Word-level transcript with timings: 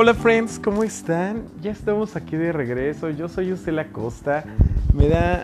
Hola 0.00 0.14
friends, 0.14 0.60
¿cómo 0.62 0.84
están? 0.84 1.42
Ya 1.60 1.72
estamos 1.72 2.14
aquí 2.14 2.36
de 2.36 2.52
regreso. 2.52 3.10
Yo 3.10 3.28
soy 3.28 3.50
Usela 3.50 3.88
Costa. 3.88 4.44
Me 4.94 5.08
da 5.08 5.42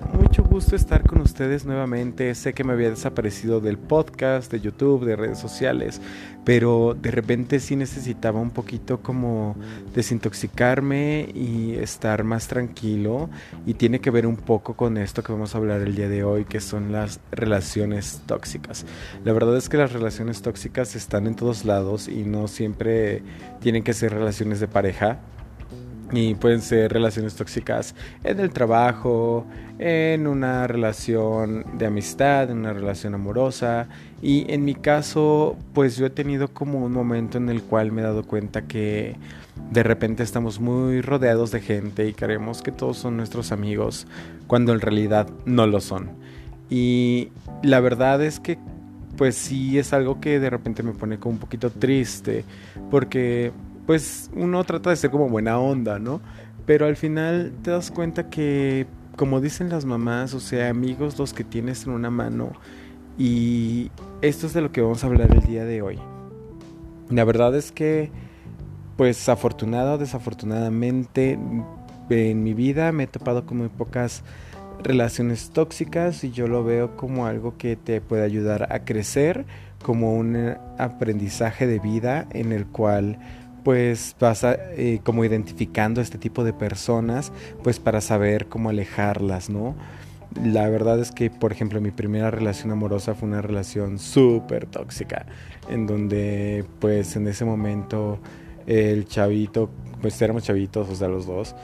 gusto 0.55 0.77
estar 0.77 1.03
con 1.03 1.21
ustedes 1.21 1.65
nuevamente. 1.65 2.33
Sé 2.37 2.53
que 2.53 2.63
me 2.63 2.75
había 2.75 2.89
desaparecido 2.89 3.61
del 3.61 3.77
podcast, 3.77 4.53
de 4.53 4.61
YouTube, 4.61 5.05
de 5.05 5.17
redes 5.17 5.37
sociales, 5.37 6.01
pero 6.45 6.95
de 6.95 7.11
repente 7.11 7.59
sí 7.59 7.75
necesitaba 7.75 8.39
un 8.39 8.53
poquito 8.53 9.01
como 9.01 9.57
desintoxicarme 9.97 11.29
y 11.35 11.75
estar 11.75 12.23
más 12.23 12.47
tranquilo. 12.47 13.31
Y 13.67 13.75
tiene 13.75 13.99
que 13.99 14.13
ver 14.13 14.29
un 14.29 14.37
poco 14.37 14.75
con 14.75 14.97
esto 14.97 15.25
que 15.25 15.33
vamos 15.33 15.57
a 15.57 15.59
hablar 15.59 15.81
el 15.81 15.97
día 15.97 16.09
de 16.09 16.23
hoy, 16.23 16.45
que 16.45 16.61
son 16.61 16.93
las 16.93 17.19
relaciones 17.33 18.23
tóxicas. 18.25 18.87
La 19.25 19.33
verdad 19.33 19.57
es 19.57 19.69
que 19.69 19.77
las 19.77 19.93
relaciones 19.93 20.41
tóxicas 20.41 20.95
están 20.95 21.27
en 21.27 21.35
todos 21.35 21.65
lados 21.65 22.07
y 22.07 22.23
no 22.23 22.47
siempre 22.47 23.25
tienen 23.61 23.83
que 23.83 23.93
ser 23.93 24.15
relaciones 24.15 24.61
de 24.61 24.69
pareja 24.69 25.19
y 26.13 26.35
pueden 26.35 26.61
ser 26.61 26.93
relaciones 26.93 27.35
tóxicas 27.35 27.95
en 28.23 28.41
el 28.41 28.51
trabajo, 28.51 29.47
en 29.79 30.27
una 30.27 30.67
relación 30.67 31.65
de 31.79 31.87
amistad, 31.87 32.51
en 32.51 32.59
una 32.59 32.73
relación 32.73 33.15
amorosa. 33.15 33.89
Y 34.23 34.51
en 34.53 34.65
mi 34.65 34.75
caso, 34.75 35.57
pues 35.73 35.97
yo 35.97 36.07
he 36.07 36.11
tenido 36.11 36.49
como 36.49 36.85
un 36.85 36.93
momento 36.93 37.39
en 37.39 37.49
el 37.49 37.63
cual 37.63 37.93
me 37.93 38.03
he 38.03 38.05
dado 38.05 38.25
cuenta 38.25 38.63
que 38.63 39.17
de 39.71 39.83
repente 39.83 40.23
estamos 40.23 40.61
muy 40.61 41.01
rodeados 41.01 41.51
de 41.51 41.61
gente 41.61 42.07
y 42.07 42.13
creemos 42.13 42.63
que 42.63 42.73
todos 42.73 42.99
son 42.99 43.17
nuestros 43.17 43.53
amigos, 43.53 44.07
cuando 44.47 44.73
en 44.73 44.81
realidad 44.81 45.29
no 45.47 45.67
lo 45.67 45.81
son. 45.81 46.11
Y 46.71 47.31
la 47.63 47.81
verdad 47.81 48.23
es 48.23 48.41
que 48.41 48.59
pues 49.17 49.37
sí 49.37 49.79
es 49.79 49.93
algo 49.93 50.21
que 50.21 50.41
de 50.41 50.51
repente 50.51 50.83
me 50.83 50.93
pone 50.93 51.19
como 51.19 51.35
un 51.35 51.39
poquito 51.39 51.71
triste, 51.71 52.45
porque 52.91 53.53
pues 53.87 54.31
uno 54.35 54.63
trata 54.65 54.91
de 54.91 54.97
ser 54.97 55.11
como 55.11 55.29
buena 55.29 55.59
onda, 55.59 55.99
¿no? 55.99 56.21
Pero 56.67 56.87
al 56.87 56.97
final 56.97 57.53
te 57.63 57.71
das 57.71 57.91
cuenta 57.91 58.31
que, 58.31 58.87
como 59.17 59.41
dicen 59.41 59.69
las 59.69 59.85
mamás, 59.85 60.35
o 60.35 60.41
sea, 60.41 60.71
amigos 60.71 61.19
los 61.19 61.35
que 61.35 61.45
tienes 61.45 61.87
en 61.87 61.93
una 61.93 62.11
mano. 62.11 62.53
Y 63.19 63.91
esto 64.23 64.47
es 64.47 64.55
de 64.55 64.63
lo 64.63 64.73
que 64.73 64.81
vamos 64.81 65.05
a 65.05 65.07
hablar 65.07 65.31
el 65.33 65.43
día 65.43 65.65
de 65.65 65.83
hoy. 65.83 65.99
La 67.11 67.25
verdad 67.25 67.55
es 67.55 67.71
que, 67.71 68.11
pues 68.97 69.29
afortunado 69.29 69.95
o 69.95 69.99
desafortunadamente, 69.99 71.39
en 72.09 72.43
mi 72.43 72.55
vida 72.55 72.93
me 72.93 73.05
he 73.05 73.07
topado 73.07 73.45
con 73.45 73.59
muy 73.59 73.69
pocas 73.69 74.23
relaciones 74.83 75.51
tóxicas 75.51 76.25
y 76.25 76.31
yo 76.31 76.49
lo 76.49 76.65
veo 76.65 76.97
como 76.97 77.27
algo 77.27 77.57
que 77.57 77.77
te 77.77 78.01
puede 78.01 78.25
ayudar 78.25 78.73
a 78.73 78.85
crecer, 78.85 79.45
como 79.83 80.15
un 80.15 80.57
aprendizaje 80.79 81.67
de 81.67 81.79
vida 81.79 82.27
en 82.31 82.53
el 82.53 82.67
cual 82.67 83.19
pues 83.65 84.15
vas 84.21 84.45
eh, 84.45 85.01
como 85.03 85.25
identificando 85.25 86.01
este 86.01 86.19
tipo 86.19 86.45
de 86.45 86.53
personas, 86.53 87.33
pues 87.63 87.81
para 87.81 88.01
saber 88.01 88.47
cómo 88.47 88.69
alejarlas, 88.69 89.51
¿no? 89.51 89.75
La 90.43 90.69
verdad 90.69 90.99
es 90.99 91.13
que, 91.13 91.31
por 91.31 91.53
ejemplo, 91.53 91.81
mi 91.81 91.91
primera 91.91 92.31
relación 92.31 92.73
amorosa 92.73 93.15
fue 93.15 93.29
una 93.29 93.41
relación 93.41 93.99
súper 93.99 94.67
tóxica, 94.67 95.27
en 95.69 95.87
donde 95.87 96.65
pues 96.81 97.17
en 97.17 97.27
ese 97.29 97.45
momento 97.45 98.19
el 98.67 99.07
chavito, 99.07 99.71
pues 100.03 100.21
éramos 100.21 100.43
chavitos, 100.43 100.89
o 100.89 100.95
sea, 100.95 101.09
los 101.09 101.27
dos, 101.27 101.55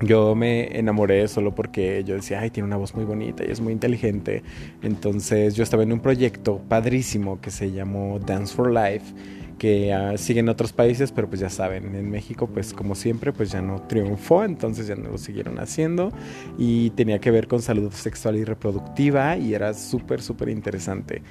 yo 0.00 0.34
me 0.34 0.78
enamoré 0.78 1.26
solo 1.28 1.54
porque 1.54 2.04
yo 2.04 2.14
decía, 2.14 2.40
ay, 2.40 2.50
tiene 2.50 2.66
una 2.66 2.76
voz 2.76 2.94
muy 2.94 3.04
bonita 3.04 3.44
y 3.44 3.50
es 3.50 3.60
muy 3.60 3.72
inteligente. 3.72 4.42
Entonces 4.82 5.54
yo 5.54 5.62
estaba 5.62 5.82
en 5.82 5.92
un 5.92 6.00
proyecto 6.00 6.60
padrísimo 6.68 7.40
que 7.40 7.50
se 7.50 7.72
llamó 7.72 8.18
Dance 8.18 8.54
for 8.54 8.72
Life 8.72 9.14
que 9.58 9.94
uh, 9.94 10.16
sigue 10.16 10.40
en 10.40 10.48
otros 10.48 10.72
países, 10.72 11.12
pero 11.12 11.28
pues 11.28 11.40
ya 11.40 11.50
saben, 11.50 11.94
en 11.94 12.10
México 12.10 12.46
pues 12.46 12.72
como 12.72 12.94
siempre 12.94 13.32
pues 13.32 13.50
ya 13.50 13.60
no 13.60 13.82
triunfó, 13.82 14.44
entonces 14.44 14.86
ya 14.86 14.94
no 14.94 15.10
lo 15.10 15.18
siguieron 15.18 15.58
haciendo 15.58 16.12
y 16.56 16.90
tenía 16.90 17.18
que 17.18 17.30
ver 17.30 17.48
con 17.48 17.60
salud 17.60 17.92
sexual 17.92 18.36
y 18.36 18.44
reproductiva 18.44 19.36
y 19.36 19.54
era 19.54 19.74
súper, 19.74 20.22
súper 20.22 20.48
interesante. 20.48 21.22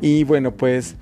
Y 0.00 0.24
bueno, 0.24 0.52
pues 0.52 0.96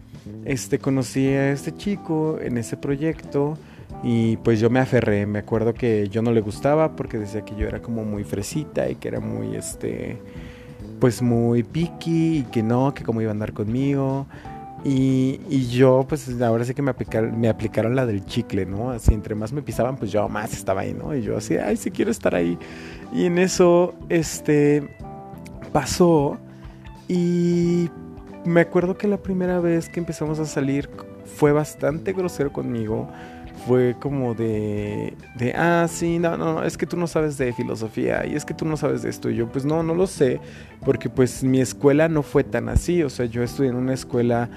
este, 0.44 0.78
conocí 0.78 1.26
a 1.28 1.52
este 1.52 1.74
chico 1.74 2.38
en 2.40 2.58
ese 2.58 2.76
proyecto 2.76 3.56
y 4.02 4.36
pues 4.38 4.60
yo 4.60 4.70
me 4.70 4.80
aferré, 4.80 5.26
me 5.26 5.40
acuerdo 5.40 5.74
que 5.74 6.08
yo 6.08 6.22
no 6.22 6.32
le 6.32 6.40
gustaba 6.40 6.96
porque 6.96 7.18
decía 7.18 7.44
que 7.44 7.54
yo 7.56 7.66
era 7.66 7.82
como 7.82 8.04
muy 8.04 8.24
fresita 8.24 8.88
y 8.88 8.94
que 8.94 9.08
era 9.08 9.20
muy, 9.20 9.56
este, 9.56 10.18
pues 11.00 11.20
muy 11.22 11.62
picky 11.62 12.38
y 12.38 12.42
que 12.44 12.62
no, 12.62 12.94
que 12.94 13.04
cómo 13.04 13.20
iba 13.20 13.30
a 13.30 13.32
andar 13.32 13.52
conmigo. 13.52 14.26
Y, 14.82 15.40
y, 15.50 15.68
yo, 15.68 16.06
pues 16.08 16.40
ahora 16.40 16.64
sí 16.64 16.72
que 16.72 16.80
me 16.80 16.90
aplicaron, 16.90 17.38
me 17.38 17.48
aplicaron 17.50 17.94
la 17.94 18.06
del 18.06 18.24
chicle, 18.24 18.64
¿no? 18.64 18.90
Así, 18.90 19.12
entre 19.12 19.34
más 19.34 19.52
me 19.52 19.60
pisaban, 19.60 19.96
pues 19.96 20.10
yo 20.10 20.26
más 20.28 20.54
estaba 20.54 20.80
ahí, 20.82 20.94
¿no? 20.94 21.14
Y 21.14 21.22
yo 21.22 21.36
así, 21.36 21.56
ay, 21.58 21.76
sí 21.76 21.90
quiero 21.90 22.10
estar 22.10 22.34
ahí. 22.34 22.58
Y 23.12 23.26
en 23.26 23.38
eso, 23.38 23.94
este, 24.08 24.88
pasó. 25.72 26.38
Y 27.08 27.90
me 28.44 28.62
acuerdo 28.62 28.96
que 28.96 29.06
la 29.06 29.18
primera 29.18 29.60
vez 29.60 29.88
que 29.88 30.00
empezamos 30.00 30.38
a 30.38 30.46
salir 30.46 30.88
fue 31.36 31.52
bastante 31.52 32.12
grosero 32.12 32.52
conmigo. 32.52 33.08
Fue 33.66 33.94
como 34.00 34.34
de, 34.34 35.14
de, 35.36 35.52
ah, 35.52 35.86
sí, 35.86 36.18
no, 36.18 36.38
no, 36.38 36.64
es 36.64 36.78
que 36.78 36.86
tú 36.86 36.96
no 36.96 37.06
sabes 37.06 37.36
de 37.36 37.52
filosofía 37.52 38.24
y 38.26 38.34
es 38.34 38.46
que 38.46 38.54
tú 38.54 38.64
no 38.64 38.78
sabes 38.78 39.02
de 39.02 39.10
esto. 39.10 39.28
Y 39.28 39.36
yo, 39.36 39.48
pues 39.48 39.66
no, 39.66 39.82
no 39.82 39.94
lo 39.94 40.06
sé, 40.06 40.40
porque 40.82 41.10
pues 41.10 41.44
mi 41.44 41.60
escuela 41.60 42.08
no 42.08 42.22
fue 42.22 42.42
tan 42.42 42.70
así. 42.70 43.02
O 43.02 43.10
sea, 43.10 43.26
yo 43.26 43.42
estudié 43.42 43.68
en 43.70 43.76
una 43.76 43.92
escuela 43.92 44.48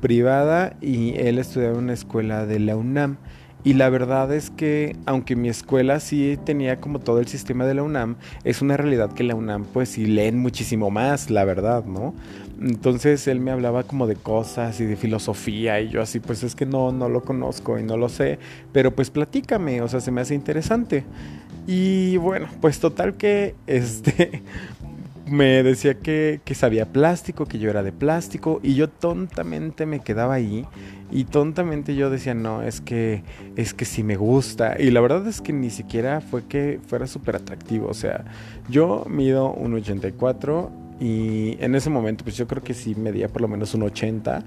privada 0.00 0.76
y 0.80 1.16
él 1.18 1.38
estudiaba 1.38 1.74
en 1.74 1.84
una 1.84 1.92
escuela 1.92 2.46
de 2.46 2.58
la 2.58 2.76
UNAM. 2.76 3.18
Y 3.64 3.74
la 3.74 3.90
verdad 3.90 4.32
es 4.32 4.50
que, 4.50 4.96
aunque 5.04 5.34
mi 5.34 5.48
escuela 5.48 5.98
sí 6.00 6.38
tenía 6.44 6.80
como 6.80 7.00
todo 7.00 7.18
el 7.18 7.26
sistema 7.26 7.66
de 7.66 7.74
la 7.74 7.82
UNAM, 7.82 8.16
es 8.44 8.62
una 8.62 8.76
realidad 8.76 9.12
que 9.12 9.24
la 9.24 9.34
UNAM 9.34 9.64
pues 9.64 9.90
sí 9.90 10.06
leen 10.06 10.38
muchísimo 10.38 10.90
más, 10.90 11.28
la 11.28 11.44
verdad, 11.44 11.84
¿no? 11.84 12.14
Entonces 12.60 13.26
él 13.28 13.40
me 13.40 13.50
hablaba 13.50 13.82
como 13.82 14.06
de 14.06 14.16
cosas 14.16 14.80
y 14.80 14.84
de 14.84 14.96
filosofía 14.96 15.80
y 15.80 15.90
yo 15.90 16.02
así 16.02 16.18
pues 16.18 16.42
es 16.42 16.54
que 16.54 16.66
no, 16.66 16.90
no 16.92 17.08
lo 17.08 17.22
conozco 17.22 17.78
y 17.78 17.82
no 17.82 17.96
lo 17.96 18.08
sé, 18.08 18.38
pero 18.72 18.94
pues 18.94 19.10
platícame, 19.10 19.80
o 19.82 19.88
sea, 19.88 20.00
se 20.00 20.10
me 20.10 20.20
hace 20.20 20.34
interesante. 20.34 21.04
Y 21.66 22.16
bueno, 22.16 22.48
pues 22.60 22.80
total 22.80 23.16
que 23.16 23.54
este 23.66 24.42
me 25.26 25.62
decía 25.62 25.94
que, 25.94 26.40
que, 26.44 26.54
sabía 26.54 26.86
plástico, 26.86 27.44
que 27.44 27.58
yo 27.58 27.68
era 27.68 27.82
de 27.82 27.92
plástico, 27.92 28.60
y 28.62 28.74
yo 28.74 28.88
tontamente 28.88 29.84
me 29.84 30.00
quedaba 30.00 30.32
ahí, 30.34 30.64
y 31.10 31.24
tontamente 31.24 31.94
yo 31.94 32.10
decía, 32.10 32.34
no, 32.34 32.62
es 32.62 32.80
que, 32.80 33.22
es 33.56 33.74
que 33.74 33.84
sí 33.84 34.02
me 34.02 34.16
gusta, 34.16 34.76
y 34.78 34.90
la 34.90 35.00
verdad 35.00 35.26
es 35.26 35.40
que 35.40 35.52
ni 35.52 35.70
siquiera 35.70 36.20
fue 36.20 36.44
que 36.44 36.80
fuera 36.86 37.06
súper 37.06 37.36
atractivo, 37.36 37.88
o 37.88 37.94
sea, 37.94 38.24
yo 38.68 39.04
mido 39.08 39.52
un 39.52 39.74
84, 39.74 40.70
y 41.00 41.56
en 41.60 41.74
ese 41.74 41.90
momento 41.90 42.24
pues 42.24 42.36
yo 42.36 42.46
creo 42.46 42.62
que 42.62 42.74
sí 42.74 42.94
medía 42.94 43.28
por 43.28 43.42
lo 43.42 43.48
menos 43.48 43.74
un 43.74 43.84
80, 43.84 44.44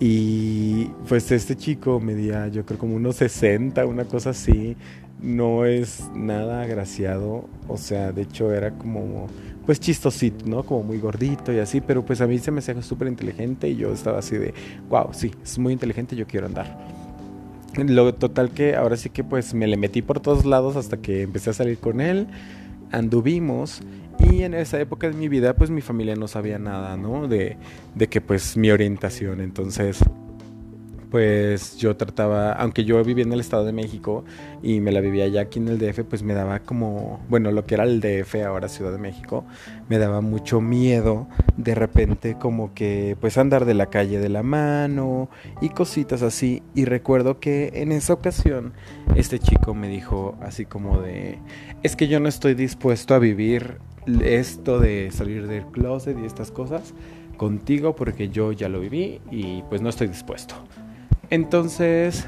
y 0.00 0.86
pues 1.08 1.30
este 1.32 1.56
chico 1.56 1.98
medía 2.00 2.48
yo 2.48 2.64
creo 2.64 2.78
como 2.78 2.94
unos 2.94 3.16
60, 3.16 3.84
una 3.86 4.04
cosa 4.04 4.30
así, 4.30 4.76
no 5.20 5.64
es 5.64 6.10
nada 6.14 6.62
agraciado, 6.62 7.48
o 7.66 7.76
sea, 7.76 8.12
de 8.12 8.22
hecho 8.22 8.52
era 8.52 8.72
como 8.72 9.26
pues 9.68 9.80
chistosito, 9.80 10.46
¿no? 10.46 10.62
Como 10.62 10.82
muy 10.82 10.98
gordito 10.98 11.52
y 11.52 11.58
así, 11.58 11.82
pero 11.82 12.02
pues 12.02 12.22
a 12.22 12.26
mí 12.26 12.38
se 12.38 12.50
me 12.50 12.60
hacía 12.60 12.80
súper 12.80 13.06
inteligente 13.06 13.68
y 13.68 13.76
yo 13.76 13.92
estaba 13.92 14.20
así 14.20 14.38
de, 14.38 14.54
wow, 14.88 15.08
sí, 15.12 15.30
es 15.42 15.58
muy 15.58 15.74
inteligente, 15.74 16.16
yo 16.16 16.26
quiero 16.26 16.46
andar. 16.46 16.78
Lo 17.76 18.14
total 18.14 18.48
que 18.48 18.76
ahora 18.76 18.96
sí 18.96 19.10
que 19.10 19.24
pues 19.24 19.52
me 19.52 19.66
le 19.66 19.76
metí 19.76 20.00
por 20.00 20.20
todos 20.20 20.46
lados 20.46 20.76
hasta 20.76 20.96
que 20.96 21.20
empecé 21.20 21.50
a 21.50 21.52
salir 21.52 21.76
con 21.76 22.00
él, 22.00 22.28
anduvimos 22.92 23.82
y 24.18 24.42
en 24.42 24.54
esa 24.54 24.80
época 24.80 25.10
de 25.10 25.14
mi 25.14 25.28
vida 25.28 25.54
pues 25.54 25.68
mi 25.68 25.82
familia 25.82 26.16
no 26.16 26.28
sabía 26.28 26.58
nada, 26.58 26.96
¿no? 26.96 27.28
De, 27.28 27.58
de 27.94 28.06
que 28.06 28.22
pues 28.22 28.56
mi 28.56 28.70
orientación, 28.70 29.42
entonces 29.42 30.02
pues 31.10 31.76
yo 31.78 31.96
trataba, 31.96 32.52
aunque 32.52 32.84
yo 32.84 33.02
vivía 33.02 33.24
en 33.24 33.32
el 33.32 33.40
Estado 33.40 33.64
de 33.64 33.72
México 33.72 34.24
y 34.62 34.80
me 34.80 34.92
la 34.92 35.00
vivía 35.00 35.26
ya 35.28 35.42
aquí 35.42 35.58
en 35.58 35.68
el 35.68 35.78
DF, 35.78 36.00
pues 36.02 36.22
me 36.22 36.34
daba 36.34 36.60
como, 36.60 37.20
bueno, 37.28 37.50
lo 37.50 37.64
que 37.64 37.74
era 37.74 37.84
el 37.84 38.00
DF, 38.00 38.34
ahora 38.46 38.68
Ciudad 38.68 38.92
de 38.92 38.98
México, 38.98 39.44
me 39.88 39.98
daba 39.98 40.20
mucho 40.20 40.60
miedo 40.60 41.28
de 41.56 41.74
repente 41.74 42.36
como 42.38 42.74
que 42.74 43.16
pues 43.20 43.38
andar 43.38 43.64
de 43.64 43.74
la 43.74 43.86
calle 43.86 44.18
de 44.18 44.28
la 44.28 44.42
mano 44.42 45.28
y 45.60 45.70
cositas 45.70 46.22
así. 46.22 46.62
Y 46.74 46.84
recuerdo 46.84 47.40
que 47.40 47.72
en 47.74 47.92
esa 47.92 48.12
ocasión 48.12 48.72
este 49.16 49.38
chico 49.38 49.74
me 49.74 49.88
dijo 49.88 50.36
así 50.42 50.64
como 50.64 51.00
de, 51.00 51.38
es 51.82 51.96
que 51.96 52.08
yo 52.08 52.20
no 52.20 52.28
estoy 52.28 52.54
dispuesto 52.54 53.14
a 53.14 53.18
vivir 53.18 53.78
esto 54.22 54.78
de 54.78 55.10
salir 55.10 55.46
del 55.46 55.66
closet 55.66 56.16
y 56.18 56.24
estas 56.24 56.50
cosas 56.50 56.94
contigo 57.36 57.94
porque 57.94 58.28
yo 58.28 58.52
ya 58.52 58.68
lo 58.68 58.80
viví 58.80 59.20
y 59.30 59.62
pues 59.68 59.80
no 59.80 59.88
estoy 59.88 60.08
dispuesto. 60.08 60.54
Entonces, 61.30 62.26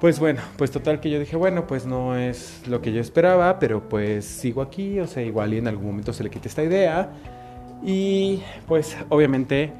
pues 0.00 0.18
bueno, 0.18 0.40
pues 0.56 0.70
total 0.70 1.00
que 1.00 1.10
yo 1.10 1.20
dije, 1.20 1.36
bueno, 1.36 1.66
pues 1.66 1.86
no 1.86 2.16
es 2.16 2.62
lo 2.66 2.82
que 2.82 2.92
yo 2.92 3.00
esperaba, 3.00 3.58
pero 3.58 3.88
pues 3.88 4.24
sigo 4.24 4.62
aquí, 4.62 4.98
o 4.98 5.06
sea, 5.06 5.22
igual 5.22 5.54
y 5.54 5.58
en 5.58 5.68
algún 5.68 5.86
momento 5.86 6.12
se 6.12 6.24
le 6.24 6.30
quite 6.30 6.48
esta 6.48 6.64
idea. 6.64 7.10
Y 7.84 8.42
pues 8.66 8.96
obviamente 9.08 9.72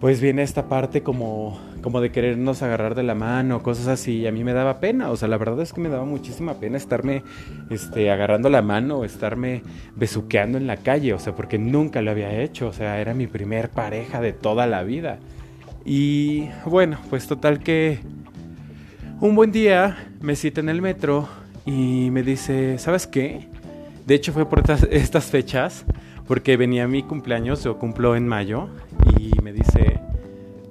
pues 0.00 0.20
viene 0.20 0.42
esta 0.42 0.68
parte 0.68 1.02
como, 1.02 1.58
como 1.82 2.00
de 2.00 2.12
querernos 2.12 2.62
agarrar 2.62 2.94
de 2.94 3.02
la 3.02 3.16
mano, 3.16 3.62
cosas 3.64 3.88
así, 3.88 4.18
y 4.18 4.26
a 4.28 4.32
mí 4.32 4.44
me 4.44 4.52
daba 4.52 4.78
pena, 4.78 5.10
o 5.10 5.16
sea, 5.16 5.26
la 5.26 5.38
verdad 5.38 5.60
es 5.60 5.72
que 5.72 5.80
me 5.80 5.88
daba 5.88 6.04
muchísima 6.04 6.54
pena 6.54 6.76
estarme 6.76 7.24
este, 7.68 8.10
agarrando 8.10 8.48
la 8.48 8.62
mano, 8.62 9.04
estarme 9.04 9.62
besuqueando 9.96 10.56
en 10.56 10.68
la 10.68 10.76
calle, 10.76 11.14
o 11.14 11.18
sea, 11.18 11.34
porque 11.34 11.58
nunca 11.58 12.00
lo 12.00 12.12
había 12.12 12.32
hecho, 12.40 12.68
o 12.68 12.72
sea, 12.72 13.00
era 13.00 13.12
mi 13.12 13.26
primer 13.26 13.70
pareja 13.70 14.20
de 14.20 14.32
toda 14.32 14.68
la 14.68 14.84
vida. 14.84 15.18
Y 15.90 16.50
bueno, 16.66 16.98
pues 17.08 17.26
total 17.26 17.60
que 17.60 18.00
un 19.22 19.34
buen 19.34 19.52
día 19.52 19.96
me 20.20 20.36
cita 20.36 20.60
en 20.60 20.68
el 20.68 20.82
metro 20.82 21.26
y 21.64 22.10
me 22.10 22.22
dice, 22.22 22.76
¿sabes 22.76 23.06
qué? 23.06 23.48
De 24.04 24.14
hecho 24.14 24.34
fue 24.34 24.46
por 24.46 24.62
estas 24.90 25.24
fechas, 25.24 25.86
porque 26.26 26.58
venía 26.58 26.86
mi 26.86 27.02
cumpleaños, 27.02 27.64
yo 27.64 27.78
cumplo 27.78 28.16
en 28.16 28.28
mayo, 28.28 28.68
y 29.18 29.30
me 29.42 29.54
dice, 29.54 29.98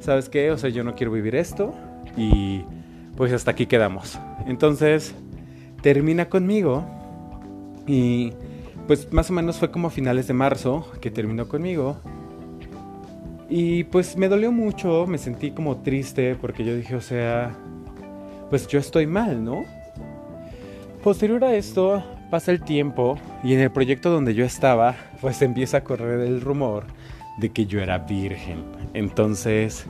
¿sabes 0.02 0.30
qué? 0.30 0.52
O 0.52 0.58
sea, 0.60 0.69
yo 0.69 0.84
no 0.84 0.94
quiero 0.94 1.12
vivir 1.12 1.34
esto 1.36 1.74
y 2.16 2.62
pues 3.16 3.34
hasta 3.34 3.50
aquí 3.50 3.66
quedamos. 3.66 4.20
Entonces, 4.46 5.16
termina 5.81 6.30
conmigo 6.30 6.86
y 7.88 8.34
pues 8.86 9.12
más 9.12 9.31
o 9.31 9.34
menos 9.34 9.58
fue 9.58 9.72
como 9.72 9.88
a 9.88 9.92
finales 9.92 10.28
de 10.28 10.36
marzo 10.36 10.92
que 11.02 11.10
terminó 11.10 11.48
conmigo. 11.48 11.98
Y 13.50 13.86
pues 13.86 14.18
me 14.18 14.28
dolió 14.28 14.52
mucho, 14.52 15.06
me 15.08 15.18
sentí 15.18 15.52
como 15.52 15.78
triste 15.78 16.36
porque 16.36 16.66
yo 16.66 16.76
dije, 16.76 16.96
o 16.96 17.02
sea, 17.02 17.56
pues 18.50 18.68
yo 18.68 18.80
estoy 18.80 19.08
mal, 19.08 19.44
¿no? 19.44 19.64
Posterior 21.04 21.44
a 21.46 21.56
esto, 21.56 22.04
pasa 22.30 22.52
el 22.52 22.62
tiempo 22.62 23.18
y 23.44 23.54
en 23.54 23.62
el 23.62 23.72
proyecto 23.72 24.10
donde 24.10 24.34
yo 24.34 24.44
estaba, 24.44 24.96
pues 25.22 25.42
empieza 25.42 25.78
a 25.78 25.84
correr 25.84 26.20
el 26.22 26.42
rumor 26.42 26.86
de 27.38 27.50
que 27.52 27.66
yo 27.66 27.82
era 27.82 28.00
virgen. 28.00 28.66
Entonces, 28.94 29.86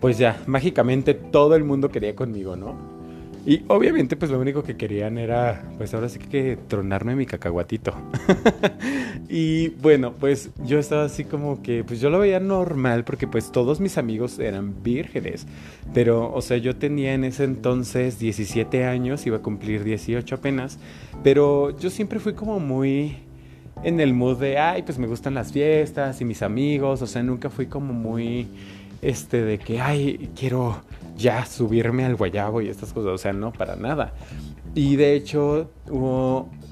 pues 0.00 0.18
ya, 0.18 0.36
mágicamente 0.46 1.14
todo 1.14 1.54
el 1.54 1.62
mundo 1.62 1.90
quería 1.90 2.16
conmigo, 2.16 2.56
¿no? 2.56 2.97
Y 3.46 3.62
obviamente 3.68 4.16
pues 4.16 4.30
lo 4.30 4.38
único 4.38 4.62
que 4.62 4.76
querían 4.76 5.16
era, 5.16 5.62
pues 5.78 5.94
ahora 5.94 6.08
sí 6.08 6.18
que 6.18 6.58
tronarme 6.68 7.16
mi 7.16 7.24
cacahuatito. 7.24 7.94
y 9.28 9.68
bueno, 9.68 10.12
pues 10.12 10.50
yo 10.64 10.78
estaba 10.78 11.04
así 11.04 11.24
como 11.24 11.62
que, 11.62 11.82
pues 11.84 12.00
yo 12.00 12.10
lo 12.10 12.18
veía 12.18 12.40
normal 12.40 13.04
porque 13.04 13.26
pues 13.26 13.50
todos 13.50 13.80
mis 13.80 13.96
amigos 13.96 14.38
eran 14.38 14.82
vírgenes. 14.82 15.46
Pero, 15.94 16.32
o 16.32 16.42
sea, 16.42 16.58
yo 16.58 16.76
tenía 16.76 17.14
en 17.14 17.24
ese 17.24 17.44
entonces 17.44 18.18
17 18.18 18.84
años, 18.84 19.26
iba 19.26 19.38
a 19.38 19.42
cumplir 19.42 19.84
18 19.84 20.34
apenas. 20.34 20.78
Pero 21.22 21.76
yo 21.78 21.90
siempre 21.90 22.20
fui 22.20 22.34
como 22.34 22.60
muy 22.60 23.16
en 23.82 24.00
el 24.00 24.12
mood 24.12 24.38
de, 24.38 24.58
ay, 24.58 24.82
pues 24.82 24.98
me 24.98 25.06
gustan 25.06 25.34
las 25.34 25.52
fiestas 25.52 26.20
y 26.20 26.24
mis 26.24 26.42
amigos. 26.42 27.02
O 27.02 27.06
sea, 27.06 27.22
nunca 27.22 27.50
fui 27.50 27.66
como 27.66 27.92
muy, 27.92 28.48
este, 29.02 29.42
de 29.42 29.58
que, 29.58 29.80
ay, 29.80 30.30
quiero 30.36 30.82
ya 31.18 31.44
subirme 31.44 32.04
al 32.04 32.16
guayabo 32.16 32.62
y 32.62 32.68
estas 32.68 32.92
cosas, 32.92 33.12
o 33.12 33.18
sea, 33.18 33.32
no, 33.32 33.52
para 33.52 33.76
nada. 33.76 34.14
Y 34.74 34.96
de 34.96 35.14
hecho 35.14 35.70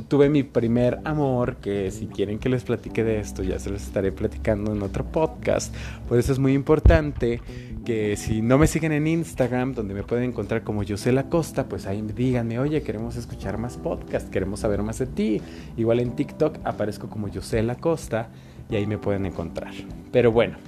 tuve 0.09 0.29
mi 0.29 0.45
primer 0.45 1.01
amor, 1.05 1.57
que 1.57 1.91
si 1.91 2.07
quieren 2.07 2.39
que 2.39 2.49
les 2.49 2.63
platique 2.63 3.03
de 3.03 3.19
esto, 3.19 3.43
ya 3.43 3.59
se 3.59 3.71
los 3.71 3.83
estaré 3.83 4.13
platicando 4.13 4.73
en 4.73 4.83
otro 4.83 5.05
podcast. 5.05 5.75
Por 6.09 6.19
eso 6.19 6.33
es 6.33 6.39
muy 6.39 6.53
importante 6.53 7.41
que 7.85 8.17
si 8.17 8.43
no 8.43 8.59
me 8.59 8.69
siguen 8.69 8.93
en 8.93 9.07
Instagram, 9.07 9.75
donde 9.75 9.95
me 9.95 10.05
pueden 10.05 10.25
encontrar 10.25 10.63
como 10.63 10.83
José 10.87 11.13
La 11.13 11.29
Costa, 11.29 11.69
pues 11.69 11.87
ahí 11.87 12.01
díganme, 12.03 12.59
oye, 12.59 12.83
queremos 12.83 13.17
escuchar 13.17 13.59
más 13.59 13.77
podcast, 13.77 14.31
queremos 14.31 14.61
saber 14.61 14.83
más 14.83 14.99
de 14.99 15.07
ti. 15.07 15.41
Igual 15.77 16.01
en 16.01 16.15
TikTok 16.15 16.59
aparezco 16.65 17.09
como 17.09 17.29
José 17.33 17.63
La 17.63 17.75
Costa 17.75 18.29
y 18.71 18.77
ahí 18.77 18.87
me 18.87 18.99
pueden 18.99 19.27
encontrar. 19.27 19.73
Pero 20.13 20.31
bueno, 20.31 20.59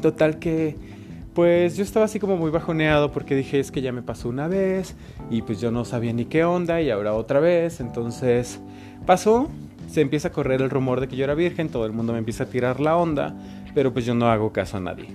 total 0.00 0.38
que 0.38 0.93
pues 1.34 1.76
yo 1.76 1.82
estaba 1.82 2.04
así 2.04 2.20
como 2.20 2.36
muy 2.36 2.50
bajoneado 2.50 3.10
porque 3.10 3.34
dije 3.34 3.58
es 3.58 3.72
que 3.72 3.82
ya 3.82 3.92
me 3.92 4.02
pasó 4.02 4.28
una 4.28 4.46
vez 4.46 4.94
y 5.30 5.42
pues 5.42 5.60
yo 5.60 5.70
no 5.72 5.84
sabía 5.84 6.12
ni 6.12 6.26
qué 6.26 6.44
onda 6.44 6.80
y 6.80 6.90
ahora 6.90 7.12
otra 7.14 7.40
vez, 7.40 7.80
entonces 7.80 8.60
pasó, 9.04 9.48
se 9.88 10.00
empieza 10.00 10.28
a 10.28 10.32
correr 10.32 10.62
el 10.62 10.70
rumor 10.70 11.00
de 11.00 11.08
que 11.08 11.16
yo 11.16 11.24
era 11.24 11.34
virgen, 11.34 11.68
todo 11.68 11.86
el 11.86 11.92
mundo 11.92 12.12
me 12.12 12.20
empieza 12.20 12.44
a 12.44 12.46
tirar 12.46 12.80
la 12.80 12.96
onda, 12.96 13.34
pero 13.74 13.92
pues 13.92 14.06
yo 14.06 14.14
no 14.14 14.28
hago 14.28 14.52
caso 14.52 14.76
a 14.76 14.80
nadie. 14.80 15.08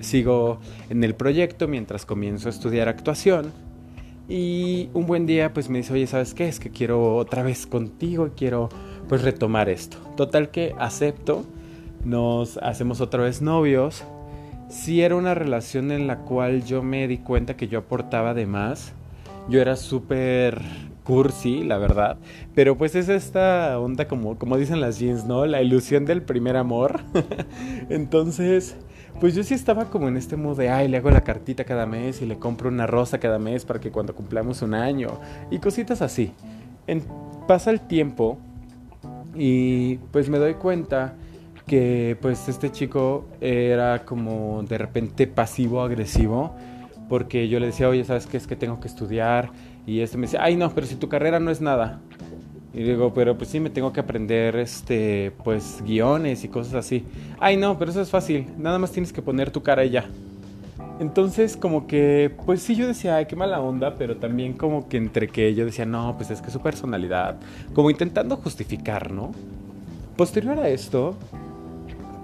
Sigo 0.00 0.58
en 0.90 1.04
el 1.04 1.14
proyecto 1.14 1.68
mientras 1.68 2.04
comienzo 2.04 2.48
a 2.48 2.50
estudiar 2.50 2.88
actuación 2.88 3.52
y 4.28 4.90
un 4.92 5.06
buen 5.06 5.26
día 5.26 5.54
pues 5.54 5.70
me 5.70 5.78
dice, 5.78 5.94
oye, 5.94 6.06
¿sabes 6.06 6.34
qué? 6.34 6.48
Es 6.48 6.60
que 6.60 6.70
quiero 6.70 7.16
otra 7.16 7.42
vez 7.42 7.66
contigo 7.66 8.30
quiero 8.36 8.68
pues 9.08 9.22
retomar 9.22 9.70
esto. 9.70 9.96
Total 10.16 10.50
que 10.50 10.74
acepto, 10.78 11.44
nos 12.04 12.58
hacemos 12.58 13.00
otra 13.00 13.22
vez 13.22 13.40
novios 13.40 14.04
sí 14.72 15.02
era 15.02 15.14
una 15.16 15.34
relación 15.34 15.92
en 15.92 16.06
la 16.06 16.18
cual 16.20 16.64
yo 16.64 16.82
me 16.82 17.06
di 17.06 17.18
cuenta 17.18 17.56
que 17.56 17.68
yo 17.68 17.80
aportaba 17.80 18.34
de 18.34 18.46
más. 18.46 18.94
Yo 19.48 19.60
era 19.60 19.76
súper 19.76 20.60
cursi, 21.04 21.62
la 21.62 21.76
verdad. 21.78 22.16
Pero 22.54 22.78
pues 22.78 22.94
es 22.94 23.08
esta 23.08 23.78
onda 23.78 24.08
como, 24.08 24.38
como 24.38 24.56
dicen 24.56 24.80
las 24.80 24.98
jeans, 24.98 25.26
¿no? 25.26 25.46
La 25.46 25.62
ilusión 25.62 26.06
del 26.06 26.22
primer 26.22 26.56
amor. 26.56 27.00
Entonces, 27.90 28.76
pues 29.20 29.34
yo 29.34 29.42
sí 29.42 29.54
estaba 29.54 29.90
como 29.90 30.08
en 30.08 30.16
este 30.16 30.36
modo 30.36 30.54
de, 30.54 30.70
ay, 30.70 30.88
le 30.88 30.96
hago 30.96 31.10
la 31.10 31.22
cartita 31.22 31.64
cada 31.64 31.86
mes 31.86 32.22
y 32.22 32.26
le 32.26 32.38
compro 32.38 32.68
una 32.68 32.86
rosa 32.86 33.18
cada 33.18 33.38
mes 33.38 33.64
para 33.64 33.80
que 33.80 33.90
cuando 33.90 34.14
cumplamos 34.14 34.62
un 34.62 34.74
año. 34.74 35.20
Y 35.50 35.58
cositas 35.58 36.00
así. 36.00 36.32
pasa 37.46 37.70
el 37.70 37.80
tiempo 37.80 38.38
y 39.34 39.96
pues 40.12 40.30
me 40.30 40.38
doy 40.38 40.54
cuenta 40.54 41.14
que 41.66 42.16
pues 42.20 42.48
este 42.48 42.70
chico 42.70 43.26
era 43.40 44.04
como 44.04 44.62
de 44.62 44.78
repente 44.78 45.26
pasivo 45.26 45.82
agresivo 45.82 46.56
porque 47.08 47.48
yo 47.48 47.60
le 47.60 47.66
decía, 47.66 47.88
oye, 47.88 48.04
¿sabes 48.04 48.26
qué 48.26 48.36
es 48.36 48.46
que 48.46 48.56
tengo 48.56 48.80
que 48.80 48.88
estudiar? 48.88 49.50
Y 49.86 50.00
este 50.00 50.16
me 50.16 50.22
decía, 50.22 50.42
ay 50.42 50.56
no, 50.56 50.70
pero 50.74 50.86
si 50.86 50.96
tu 50.96 51.08
carrera 51.08 51.40
no 51.40 51.50
es 51.50 51.60
nada. 51.60 52.00
Y 52.74 52.82
digo, 52.84 53.12
pero 53.12 53.36
pues 53.36 53.50
sí, 53.50 53.60
me 53.60 53.68
tengo 53.68 53.92
que 53.92 54.00
aprender, 54.00 54.56
este, 54.56 55.32
pues, 55.44 55.82
guiones 55.84 56.42
y 56.42 56.48
cosas 56.48 56.74
así. 56.74 57.04
Ay, 57.38 57.58
no, 57.58 57.78
pero 57.78 57.90
eso 57.90 58.00
es 58.00 58.08
fácil. 58.08 58.46
Nada 58.56 58.78
más 58.78 58.92
tienes 58.92 59.12
que 59.12 59.20
poner 59.20 59.50
tu 59.50 59.62
cara 59.62 59.84
y 59.84 59.90
ya. 59.90 60.06
Entonces, 60.98 61.56
como 61.56 61.86
que, 61.86 62.34
pues 62.46 62.62
sí, 62.62 62.74
yo 62.74 62.86
decía, 62.86 63.16
ay, 63.16 63.26
qué 63.26 63.36
mala 63.36 63.60
onda, 63.60 63.96
pero 63.96 64.16
también 64.16 64.54
como 64.54 64.88
que 64.88 64.96
entre 64.96 65.28
que 65.28 65.54
yo 65.54 65.66
decía, 65.66 65.84
no, 65.84 66.14
pues 66.16 66.30
es 66.30 66.40
que 66.40 66.50
su 66.50 66.60
personalidad. 66.60 67.36
Como 67.74 67.90
intentando 67.90 68.36
justificar, 68.36 69.10
¿no? 69.10 69.32
Posterior 70.16 70.58
a 70.58 70.68
esto, 70.68 71.16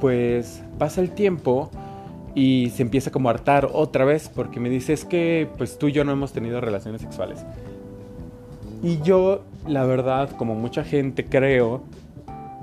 pues 0.00 0.62
pasa 0.78 1.00
el 1.00 1.11
tiempo 1.11 1.71
y 2.35 2.71
se 2.71 2.83
empieza 2.83 3.11
como 3.11 3.28
a 3.28 3.33
hartar 3.33 3.69
otra 3.73 4.05
vez 4.05 4.31
porque 4.33 4.61
me 4.61 4.71
dice 4.71 4.93
es 4.93 5.05
que 5.05 5.49
pues 5.59 5.78
tú 5.78 5.88
y 5.88 5.93
yo 5.93 6.05
no 6.05 6.12
hemos 6.12 6.33
tenido 6.33 6.61
relaciones 6.61 7.00
sexuales. 7.00 7.45
Y 8.83 9.00
yo, 9.02 9.43
la 9.67 9.85
verdad, 9.85 10.31
como 10.37 10.55
mucha 10.55 10.85
gente 10.85 11.26
creo, 11.26 11.83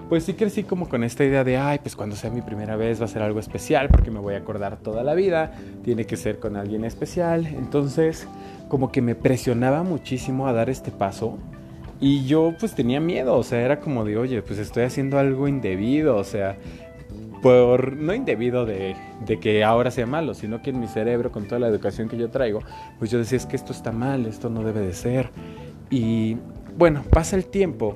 pues 0.07 0.23
sí 0.23 0.33
crecí 0.33 0.63
como 0.63 0.87
con 0.87 1.03
esta 1.03 1.25
idea 1.25 1.43
de, 1.43 1.57
ay, 1.57 1.79
pues 1.79 1.95
cuando 1.95 2.15
sea 2.15 2.29
mi 2.29 2.41
primera 2.41 2.75
vez 2.75 3.01
va 3.01 3.05
a 3.05 3.09
ser 3.09 3.21
algo 3.21 3.39
especial 3.39 3.89
porque 3.89 4.11
me 4.11 4.19
voy 4.19 4.35
a 4.35 4.37
acordar 4.37 4.77
toda 4.77 5.03
la 5.03 5.13
vida, 5.13 5.53
tiene 5.83 6.05
que 6.05 6.15
ser 6.15 6.39
con 6.39 6.55
alguien 6.55 6.85
especial. 6.85 7.45
Entonces, 7.47 8.27
como 8.69 8.91
que 8.91 9.01
me 9.01 9.15
presionaba 9.15 9.83
muchísimo 9.83 10.47
a 10.47 10.53
dar 10.53 10.69
este 10.69 10.91
paso. 10.91 11.37
Y 11.99 12.25
yo 12.25 12.53
pues 12.59 12.75
tenía 12.75 12.99
miedo, 12.99 13.35
o 13.35 13.43
sea, 13.43 13.61
era 13.61 13.79
como 13.79 14.05
de, 14.05 14.17
oye, 14.17 14.41
pues 14.41 14.59
estoy 14.59 14.83
haciendo 14.83 15.17
algo 15.17 15.47
indebido, 15.47 16.17
o 16.17 16.23
sea, 16.23 16.57
por 17.41 17.95
no 17.95 18.13
indebido 18.13 18.65
de, 18.65 18.95
que 19.41 19.63
ahora 19.63 19.91
sea 19.91 20.05
malo, 20.05 20.33
sino 20.33 20.61
que 20.61 20.71
en 20.71 20.79
mi 20.79 20.87
cerebro, 20.87 21.31
con 21.31 21.45
toda 21.45 21.59
la 21.59 21.67
educación 21.67 22.09
que 22.09 22.17
yo 22.17 22.29
traigo, 22.29 22.61
pues 22.99 23.11
yo 23.11 23.17
decía, 23.17 23.37
es 23.37 23.45
que 23.45 23.55
esto 23.55 23.71
está 23.71 23.91
mal, 23.91 24.25
esto 24.25 24.49
no 24.49 24.63
debe 24.63 24.81
de 24.81 24.93
ser. 24.93 25.29
Y 25.89 26.37
bueno, 26.77 27.03
pasa 27.09 27.35
el 27.35 27.45
tiempo 27.45 27.95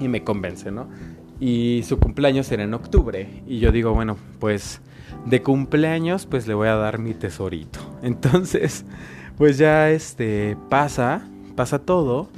y 0.00 0.08
me 0.08 0.24
convence, 0.24 0.70
¿no? 0.70 0.88
Y 1.40 1.82
su 1.84 1.98
cumpleaños 1.98 2.50
era 2.52 2.62
en 2.62 2.72
octubre 2.74 3.42
y 3.46 3.58
yo 3.58 3.72
digo, 3.72 3.92
bueno, 3.94 4.16
pues 4.38 4.80
de 5.26 5.42
cumpleaños 5.42 6.26
pues 6.26 6.46
le 6.46 6.54
voy 6.54 6.68
a 6.68 6.76
dar 6.76 6.98
mi 6.98 7.14
tesorito. 7.14 7.80
Entonces, 8.02 8.84
pues 9.36 9.58
ya 9.58 9.90
este 9.90 10.56
pasa, 10.68 11.28
pasa 11.56 11.80
todo 11.80 12.28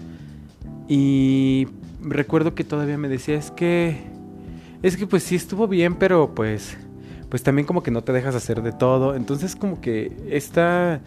y 0.89 1.69
recuerdo 2.01 2.55
que 2.55 2.65
todavía 2.65 2.99
me 2.99 3.09
decía, 3.09 3.37
es 3.37 3.51
que 3.51 4.14
es 4.85 4.99
que 4.99 5.07
pues 5.07 5.23
sí 5.23 5.35
estuvo 5.35 5.67
bien, 5.67 5.95
pero 5.95 6.35
pues 6.35 6.77
pues 7.31 7.43
también 7.43 7.67
como 7.67 7.83
que 7.83 7.91
no 7.91 8.05
te 8.05 8.13
dejas 8.13 8.35
hacer 8.35 8.63
de 8.63 8.71
todo. 8.71 9.15
Entonces 9.17 9.57
como 9.57 9.81
que 9.81 10.13
esta 10.29 11.01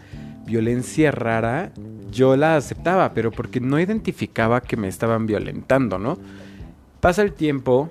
violencia 0.44 1.12
rara 1.12 1.70
yo 2.10 2.36
la 2.36 2.56
aceptaba, 2.56 3.14
pero 3.14 3.30
porque 3.30 3.60
no 3.60 3.78
identificaba 3.78 4.60
que 4.60 4.76
me 4.76 4.88
estaban 4.88 5.26
violentando, 5.26 5.98
¿no? 5.98 6.18
Pasa 7.00 7.22
el 7.22 7.32
tiempo 7.32 7.88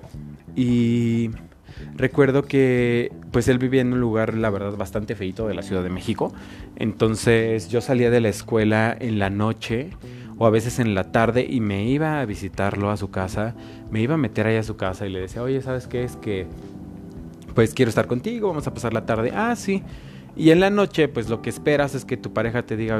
y 0.54 1.30
recuerdo 1.96 2.42
que 2.42 3.10
pues 3.32 3.48
él 3.48 3.58
vivía 3.58 3.80
en 3.80 3.94
un 3.94 4.00
lugar 4.00 4.34
la 4.34 4.50
verdad 4.50 4.76
bastante 4.76 5.14
feito 5.14 5.48
de 5.48 5.54
la 5.54 5.62
Ciudad 5.62 5.82
de 5.82 5.88
México. 5.88 6.34
Entonces 6.76 7.70
yo 7.70 7.80
salía 7.80 8.10
de 8.10 8.20
la 8.20 8.28
escuela 8.28 8.94
en 9.00 9.18
la 9.18 9.30
noche 9.30 9.90
o 10.38 10.46
a 10.46 10.50
veces 10.50 10.78
en 10.78 10.94
la 10.94 11.10
tarde 11.10 11.46
y 11.48 11.60
me 11.60 11.84
iba 11.84 12.20
a 12.20 12.24
visitarlo 12.24 12.90
a 12.90 12.96
su 12.96 13.10
casa, 13.10 13.54
me 13.90 14.00
iba 14.00 14.14
a 14.14 14.18
meter 14.18 14.46
ahí 14.46 14.56
a 14.56 14.62
su 14.62 14.76
casa 14.76 15.06
y 15.06 15.10
le 15.10 15.20
decía, 15.20 15.42
oye, 15.42 15.60
¿sabes 15.60 15.86
qué? 15.86 16.04
Es 16.04 16.16
que 16.16 16.46
pues 17.54 17.74
quiero 17.74 17.88
estar 17.88 18.06
contigo, 18.06 18.48
vamos 18.48 18.66
a 18.68 18.74
pasar 18.74 18.94
la 18.94 19.04
tarde. 19.04 19.32
Ah, 19.34 19.56
sí. 19.56 19.82
Y 20.38 20.52
en 20.52 20.60
la 20.60 20.70
noche, 20.70 21.08
pues 21.08 21.28
lo 21.28 21.42
que 21.42 21.50
esperas 21.50 21.96
es 21.96 22.04
que 22.04 22.16
tu 22.16 22.32
pareja 22.32 22.62
te 22.62 22.76
diga, 22.76 22.96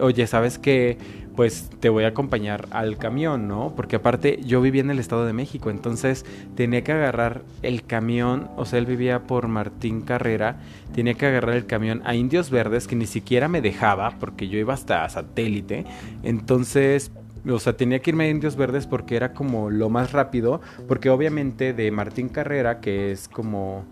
oye, 0.00 0.26
¿sabes 0.26 0.58
qué? 0.58 0.98
Pues 1.34 1.70
te 1.80 1.88
voy 1.88 2.04
a 2.04 2.08
acompañar 2.08 2.68
al 2.72 2.98
camión, 2.98 3.48
¿no? 3.48 3.72
Porque 3.74 3.96
aparte 3.96 4.38
yo 4.44 4.60
vivía 4.60 4.82
en 4.82 4.90
el 4.90 4.98
Estado 4.98 5.24
de 5.24 5.32
México, 5.32 5.70
entonces 5.70 6.26
tenía 6.54 6.84
que 6.84 6.92
agarrar 6.92 7.40
el 7.62 7.84
camión, 7.86 8.50
o 8.58 8.66
sea, 8.66 8.78
él 8.78 8.84
vivía 8.84 9.22
por 9.22 9.48
Martín 9.48 10.02
Carrera, 10.02 10.60
tenía 10.94 11.14
que 11.14 11.24
agarrar 11.24 11.56
el 11.56 11.64
camión 11.64 12.02
a 12.04 12.14
Indios 12.14 12.50
Verdes, 12.50 12.86
que 12.86 12.96
ni 12.96 13.06
siquiera 13.06 13.48
me 13.48 13.62
dejaba, 13.62 14.18
porque 14.20 14.48
yo 14.48 14.58
iba 14.58 14.74
hasta 14.74 15.08
satélite, 15.08 15.86
entonces 16.22 17.12
o 17.48 17.58
sea, 17.58 17.74
tenía 17.76 18.00
que 18.00 18.10
irme 18.10 18.24
a 18.24 18.30
Indios 18.30 18.56
Verdes 18.56 18.86
porque 18.86 19.16
era 19.16 19.32
como 19.32 19.70
lo 19.70 19.88
más 19.88 20.12
rápido, 20.12 20.60
porque 20.86 21.10
obviamente 21.10 21.72
de 21.72 21.90
Martín 21.90 22.28
Carrera, 22.28 22.80
que 22.80 23.10
es 23.10 23.28
como 23.28 23.84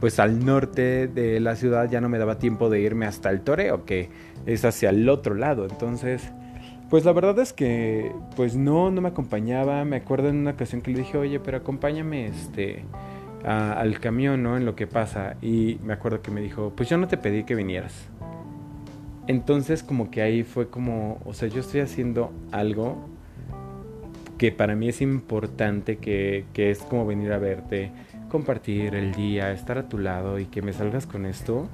pues 0.00 0.18
al 0.18 0.44
norte 0.44 1.06
de 1.06 1.38
la 1.40 1.56
ciudad 1.56 1.88
ya 1.90 2.00
no 2.00 2.08
me 2.08 2.18
daba 2.18 2.38
tiempo 2.38 2.70
de 2.70 2.80
irme 2.80 3.06
hasta 3.06 3.30
el 3.30 3.42
Toreo, 3.42 3.84
que 3.84 4.08
es 4.46 4.64
hacia 4.64 4.90
el 4.90 5.08
otro 5.08 5.34
lado. 5.34 5.66
Entonces, 5.68 6.32
pues 6.88 7.04
la 7.04 7.12
verdad 7.12 7.38
es 7.38 7.52
que 7.52 8.12
pues 8.34 8.56
no, 8.56 8.90
no 8.90 9.00
me 9.02 9.08
acompañaba. 9.08 9.84
Me 9.84 9.96
acuerdo 9.96 10.28
en 10.28 10.36
una 10.36 10.52
ocasión 10.52 10.80
que 10.80 10.90
le 10.90 11.00
dije, 11.00 11.18
oye, 11.18 11.38
pero 11.38 11.58
acompáñame 11.58 12.26
este 12.26 12.84
al 13.44 14.00
camión, 14.00 14.42
¿no? 14.42 14.56
En 14.56 14.64
lo 14.64 14.74
que 14.74 14.86
pasa. 14.86 15.36
Y 15.42 15.78
me 15.84 15.92
acuerdo 15.92 16.22
que 16.22 16.30
me 16.30 16.40
dijo, 16.40 16.72
pues 16.74 16.88
yo 16.88 16.96
no 16.96 17.06
te 17.06 17.16
pedí 17.16 17.44
que 17.44 17.54
vinieras. 17.54 18.08
Entonces 19.26 19.82
como 19.82 20.10
que 20.10 20.22
ahí 20.22 20.42
fue 20.42 20.68
como, 20.68 21.20
o 21.24 21.34
sea, 21.34 21.48
yo 21.48 21.60
estoy 21.60 21.80
haciendo 21.80 22.32
algo 22.52 23.08
que 24.38 24.50
para 24.50 24.74
mí 24.74 24.88
es 24.88 25.02
importante, 25.02 25.98
que, 25.98 26.46
que 26.54 26.70
es 26.70 26.78
como 26.80 27.06
venir 27.06 27.30
a 27.32 27.38
verte, 27.38 27.92
compartir 28.30 28.94
el 28.94 29.12
día, 29.12 29.52
estar 29.52 29.76
a 29.76 29.88
tu 29.88 29.98
lado 29.98 30.38
y 30.38 30.46
que 30.46 30.62
me 30.62 30.72
salgas 30.72 31.06
con 31.06 31.26
esto. 31.26 31.68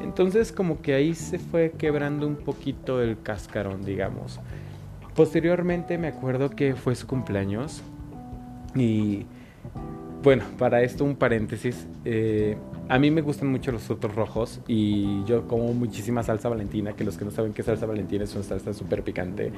Entonces 0.00 0.52
como 0.52 0.80
que 0.80 0.94
ahí 0.94 1.14
se 1.14 1.40
fue 1.40 1.72
quebrando 1.76 2.28
un 2.28 2.36
poquito 2.36 3.02
el 3.02 3.20
cascarón, 3.20 3.84
digamos. 3.84 4.38
Posteriormente 5.16 5.98
me 5.98 6.06
acuerdo 6.06 6.50
que 6.50 6.76
fue 6.76 6.94
su 6.94 7.06
cumpleaños 7.06 7.82
y 8.76 9.26
bueno, 10.22 10.44
para 10.56 10.82
esto 10.82 11.04
un 11.04 11.16
paréntesis. 11.16 11.86
Eh, 12.04 12.56
a 12.92 12.98
mí 12.98 13.10
me 13.10 13.22
gustan 13.22 13.48
mucho 13.48 13.72
los 13.72 13.84
frutos 13.84 14.14
rojos 14.14 14.60
y 14.68 15.24
yo 15.24 15.48
como 15.48 15.72
muchísima 15.72 16.22
salsa 16.22 16.50
valentina, 16.50 16.92
que 16.92 17.04
los 17.04 17.16
que 17.16 17.24
no 17.24 17.30
saben 17.30 17.54
qué 17.54 17.62
salsa 17.62 17.86
valentina 17.86 18.24
es 18.24 18.34
una 18.34 18.44
salsa 18.44 18.74
súper 18.74 19.02
picante. 19.02 19.50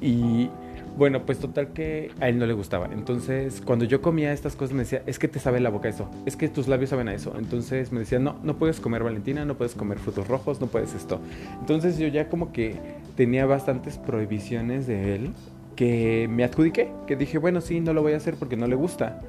Y 0.00 0.50
bueno, 0.96 1.24
pues 1.24 1.38
total 1.38 1.68
que 1.68 2.10
a 2.18 2.28
él 2.28 2.40
no 2.40 2.46
le 2.46 2.54
gustaba. 2.54 2.90
Entonces, 2.92 3.62
cuando 3.64 3.84
yo 3.84 4.02
comía 4.02 4.32
estas 4.32 4.56
cosas, 4.56 4.74
me 4.74 4.80
decía, 4.80 5.04
es 5.06 5.20
que 5.20 5.28
te 5.28 5.38
sabe 5.38 5.60
la 5.60 5.70
boca 5.70 5.88
eso, 5.88 6.10
es 6.26 6.34
que 6.34 6.48
tus 6.48 6.66
labios 6.66 6.90
saben 6.90 7.06
a 7.06 7.14
eso. 7.14 7.34
Entonces 7.38 7.92
me 7.92 8.00
decía, 8.00 8.18
no, 8.18 8.40
no 8.42 8.56
puedes 8.56 8.80
comer 8.80 9.04
Valentina, 9.04 9.44
no 9.44 9.56
puedes 9.56 9.76
comer 9.76 10.00
frutos 10.00 10.26
rojos, 10.26 10.60
no 10.60 10.66
puedes 10.66 10.92
esto. 10.92 11.20
Entonces 11.60 11.98
yo 11.98 12.08
ya 12.08 12.28
como 12.28 12.50
que 12.50 12.80
tenía 13.16 13.46
bastantes 13.46 13.96
prohibiciones 13.96 14.88
de 14.88 15.14
él 15.14 15.30
que 15.76 16.26
me 16.28 16.42
adjudiqué, 16.42 16.90
que 17.06 17.14
dije, 17.14 17.38
bueno, 17.38 17.60
sí, 17.60 17.78
no 17.78 17.92
lo 17.92 18.02
voy 18.02 18.14
a 18.14 18.16
hacer 18.16 18.34
porque 18.34 18.56
no 18.56 18.66
le 18.66 18.74
gusta. 18.74 19.22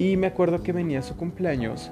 Y 0.00 0.16
me 0.16 0.26
acuerdo 0.28 0.62
que 0.62 0.72
venía 0.72 1.02
su 1.02 1.14
cumpleaños, 1.14 1.90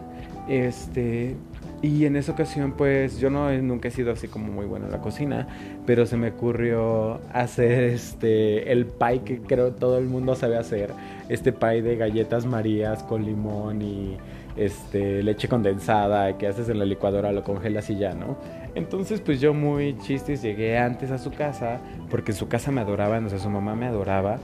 este, 0.49 1.37
y 1.83 2.07
en 2.07 2.17
esa 2.17 2.33
ocasión, 2.33 2.73
pues 2.73 3.21
yo 3.21 3.29
no 3.29 3.53
nunca 3.61 3.89
he 3.89 3.91
sido 3.91 4.13
así 4.13 4.29
como 4.29 4.51
muy 4.51 4.65
bueno 4.65 4.87
en 4.87 4.93
la 4.93 5.03
cocina, 5.03 5.47
pero 5.85 6.07
se 6.07 6.17
me 6.17 6.31
ocurrió 6.31 7.21
hacer 7.35 7.85
este 7.85 8.73
el 8.73 8.87
pie 8.87 9.21
que 9.27 9.41
creo 9.43 9.73
todo 9.73 9.99
el 9.99 10.07
mundo 10.07 10.35
sabe 10.35 10.57
hacer, 10.57 10.91
este 11.29 11.53
pie 11.53 11.83
de 11.83 11.97
galletas 11.97 12.47
marías 12.47 13.03
con 13.03 13.27
limón 13.27 13.83
y 13.83 14.17
este 14.57 15.23
leche 15.23 15.47
condensada 15.47 16.39
que 16.39 16.47
haces 16.47 16.71
en 16.71 16.79
la 16.79 16.87
licuadora, 16.87 17.31
lo 17.31 17.45
congelas 17.45 17.91
y 17.91 17.99
ya, 17.99 18.15
¿no? 18.15 18.39
Entonces, 18.75 19.21
pues 19.21 19.39
yo 19.39 19.53
muy 19.53 19.99
chistes 19.99 20.41
llegué 20.41 20.79
antes 20.79 21.11
a 21.11 21.19
su 21.19 21.31
casa, 21.31 21.79
porque 22.11 22.33
en 22.33 22.39
su 22.39 22.49
casa 22.49 22.71
me 22.73 22.81
adoraban, 22.81 23.27
o 23.27 23.29
sea, 23.29 23.39
su 23.39 23.51
mamá 23.51 23.75
me 23.75 23.87
adoraba. 23.87 24.39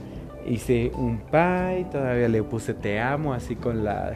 Hice 0.45 0.91
un 0.95 1.19
pie, 1.31 1.87
todavía 1.91 2.27
le 2.27 2.43
puse 2.43 2.73
te 2.73 2.99
amo 2.99 3.33
así 3.33 3.55
con 3.55 3.83
la 3.83 4.13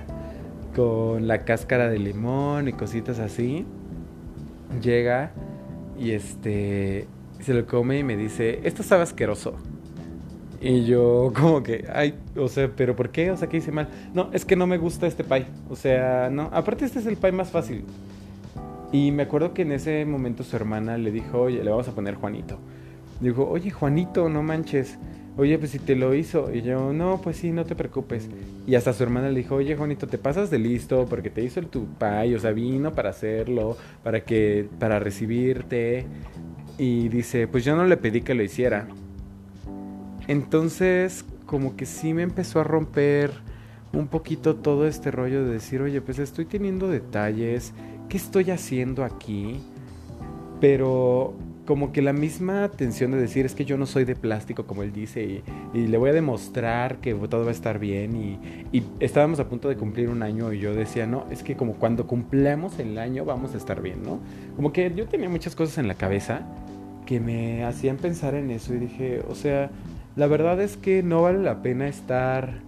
con 0.75 1.27
la 1.27 1.39
cáscara 1.39 1.89
de 1.89 1.99
limón 1.99 2.67
y 2.67 2.73
cositas 2.73 3.19
así. 3.19 3.65
Llega 4.81 5.31
y 5.97 6.11
este 6.11 7.07
se 7.39 7.53
lo 7.53 7.65
come 7.65 7.99
y 7.99 8.03
me 8.03 8.17
dice, 8.17 8.59
esto 8.63 8.83
sabe 8.83 9.03
asqueroso. 9.03 9.55
Y 10.61 10.85
yo 10.85 11.31
como 11.39 11.63
que, 11.63 11.85
ay, 11.93 12.15
o 12.35 12.47
sea, 12.47 12.69
pero 12.75 12.95
¿por 12.95 13.09
qué? 13.09 13.31
O 13.31 13.37
sea, 13.37 13.47
¿qué 13.47 13.57
hice 13.57 13.71
mal? 13.71 13.87
No, 14.13 14.29
es 14.33 14.45
que 14.45 14.55
no 14.55 14.67
me 14.67 14.77
gusta 14.77 15.07
este 15.07 15.23
pie. 15.23 15.45
O 15.69 15.75
sea, 15.75 16.29
no, 16.31 16.49
aparte 16.51 16.85
este 16.85 16.99
es 16.99 17.05
el 17.05 17.17
pie 17.17 17.31
más 17.31 17.49
fácil. 17.49 17.85
Y 18.91 19.11
me 19.11 19.23
acuerdo 19.23 19.53
que 19.53 19.61
en 19.61 19.71
ese 19.71 20.03
momento 20.05 20.43
su 20.43 20.55
hermana 20.55 20.97
le 20.97 21.11
dijo, 21.11 21.41
oye, 21.41 21.63
le 21.63 21.69
vamos 21.69 21.87
a 21.87 21.91
poner 21.91 22.15
Juanito. 22.15 22.57
Dijo, 23.21 23.47
oye, 23.47 23.69
Juanito, 23.69 24.29
no 24.29 24.41
manches 24.41 24.97
oye, 25.37 25.57
pues 25.57 25.71
si 25.71 25.79
te 25.79 25.95
lo 25.95 26.13
hizo. 26.13 26.53
Y 26.53 26.61
yo, 26.61 26.93
no, 26.93 27.21
pues 27.21 27.37
sí, 27.37 27.51
no 27.51 27.65
te 27.65 27.75
preocupes. 27.75 28.29
Y 28.67 28.75
hasta 28.75 28.93
su 28.93 29.03
hermana 29.03 29.29
le 29.29 29.39
dijo, 29.39 29.55
oye, 29.55 29.75
Juanito, 29.75 30.07
te 30.07 30.17
pasas 30.17 30.49
de 30.49 30.59
listo 30.59 31.05
porque 31.09 31.29
te 31.29 31.43
hizo 31.43 31.59
el 31.59 31.67
tu 31.67 31.85
pay, 31.85 32.35
o 32.35 32.39
sea, 32.39 32.51
vino 32.51 32.93
para 32.93 33.09
hacerlo, 33.09 33.77
para 34.03 34.23
que, 34.23 34.67
para 34.79 34.99
recibirte. 34.99 36.05
Y 36.77 37.09
dice, 37.09 37.47
pues 37.47 37.65
yo 37.65 37.75
no 37.75 37.85
le 37.85 37.97
pedí 37.97 38.21
que 38.21 38.33
lo 38.33 38.43
hiciera. 38.43 38.87
Entonces, 40.27 41.25
como 41.45 41.75
que 41.75 41.85
sí 41.85 42.13
me 42.13 42.21
empezó 42.21 42.59
a 42.59 42.63
romper 42.63 43.31
un 43.93 44.07
poquito 44.07 44.55
todo 44.55 44.87
este 44.87 45.11
rollo 45.11 45.43
de 45.43 45.53
decir, 45.53 45.81
oye, 45.81 46.01
pues 46.01 46.19
estoy 46.19 46.45
teniendo 46.45 46.87
detalles, 46.87 47.73
¿qué 48.07 48.17
estoy 48.17 48.51
haciendo 48.51 49.03
aquí? 49.03 49.59
Pero 50.61 51.33
como 51.69 51.91
que 51.91 52.01
la 52.01 52.13
misma 52.13 52.67
tensión 52.69 53.11
de 53.11 53.19
decir 53.19 53.45
es 53.45 53.53
que 53.53 53.63
yo 53.63 53.77
no 53.77 53.85
soy 53.85 54.03
de 54.03 54.15
plástico 54.15 54.65
como 54.65 54.81
él 54.81 54.91
dice 54.91 55.43
y, 55.75 55.87
le 55.87 55.97
voy 55.99 56.09
a 56.09 56.13
demostrar 56.13 56.97
que 56.97 57.13
todo 57.13 57.43
va 57.43 57.49
a 57.49 57.51
estar 57.51 57.77
bien 57.77 58.39
y, 58.73 58.83
estábamos 58.99 59.39
a 59.39 59.47
punto 59.47 59.69
de 59.69 59.75
cumplir 59.75 60.09
un 60.09 60.23
año 60.23 60.51
y 60.51 60.57
yo 60.57 60.73
decía 60.73 61.05
no 61.05 61.27
es 61.29 61.43
que 61.43 61.55
como 61.55 61.75
cuando 61.75 62.07
cumplamos 62.07 62.79
el 62.79 62.97
año 62.97 63.23
vamos 63.23 63.53
a 63.53 63.57
estar 63.57 63.83
bien 63.83 64.01
no 64.01 64.19
como 64.55 64.73
que 64.73 64.91
yo 64.95 65.05
tenía 65.07 65.29
muchas 65.29 65.55
cosas 65.55 65.77
en 65.77 65.87
la 65.87 65.93
cabeza 65.93 66.41
que 67.05 67.19
me 67.19 67.63
hacían 67.63 67.97
pensar 67.97 68.33
en 68.33 68.49
eso 68.49 68.73
y 68.73 68.79
dije 68.79 69.21
o 69.29 69.35
sea 69.35 69.69
la 70.15 70.25
verdad 70.25 70.59
es 70.59 70.75
que 70.75 71.03
no 71.03 71.21
vale 71.21 71.37
la 71.37 71.61
pena 71.61 71.87
estar 71.87 72.61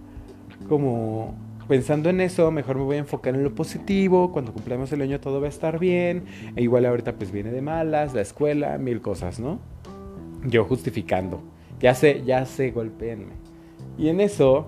como 0.69 1.33
pensando 1.71 2.09
en 2.09 2.19
eso, 2.19 2.51
mejor 2.51 2.75
me 2.75 2.83
voy 2.83 2.97
a 2.97 2.99
enfocar 2.99 3.33
en 3.33 3.45
lo 3.45 3.55
positivo, 3.55 4.33
cuando 4.33 4.51
cumplamos 4.51 4.91
el 4.91 5.03
año 5.03 5.21
todo 5.21 5.39
va 5.39 5.45
a 5.45 5.49
estar 5.49 5.79
bien, 5.79 6.25
e 6.57 6.63
igual 6.63 6.85
ahorita 6.85 7.13
pues 7.13 7.31
viene 7.31 7.49
de 7.49 7.61
malas, 7.61 8.13
la 8.13 8.19
escuela, 8.19 8.77
mil 8.77 8.99
cosas, 8.99 9.39
¿no? 9.39 9.61
Yo 10.45 10.65
justificando, 10.65 11.41
ya 11.79 11.95
sé, 11.95 12.23
ya 12.25 12.45
sé, 12.45 12.71
golpeenme. 12.71 13.35
Y 13.97 14.09
en 14.09 14.19
eso, 14.19 14.67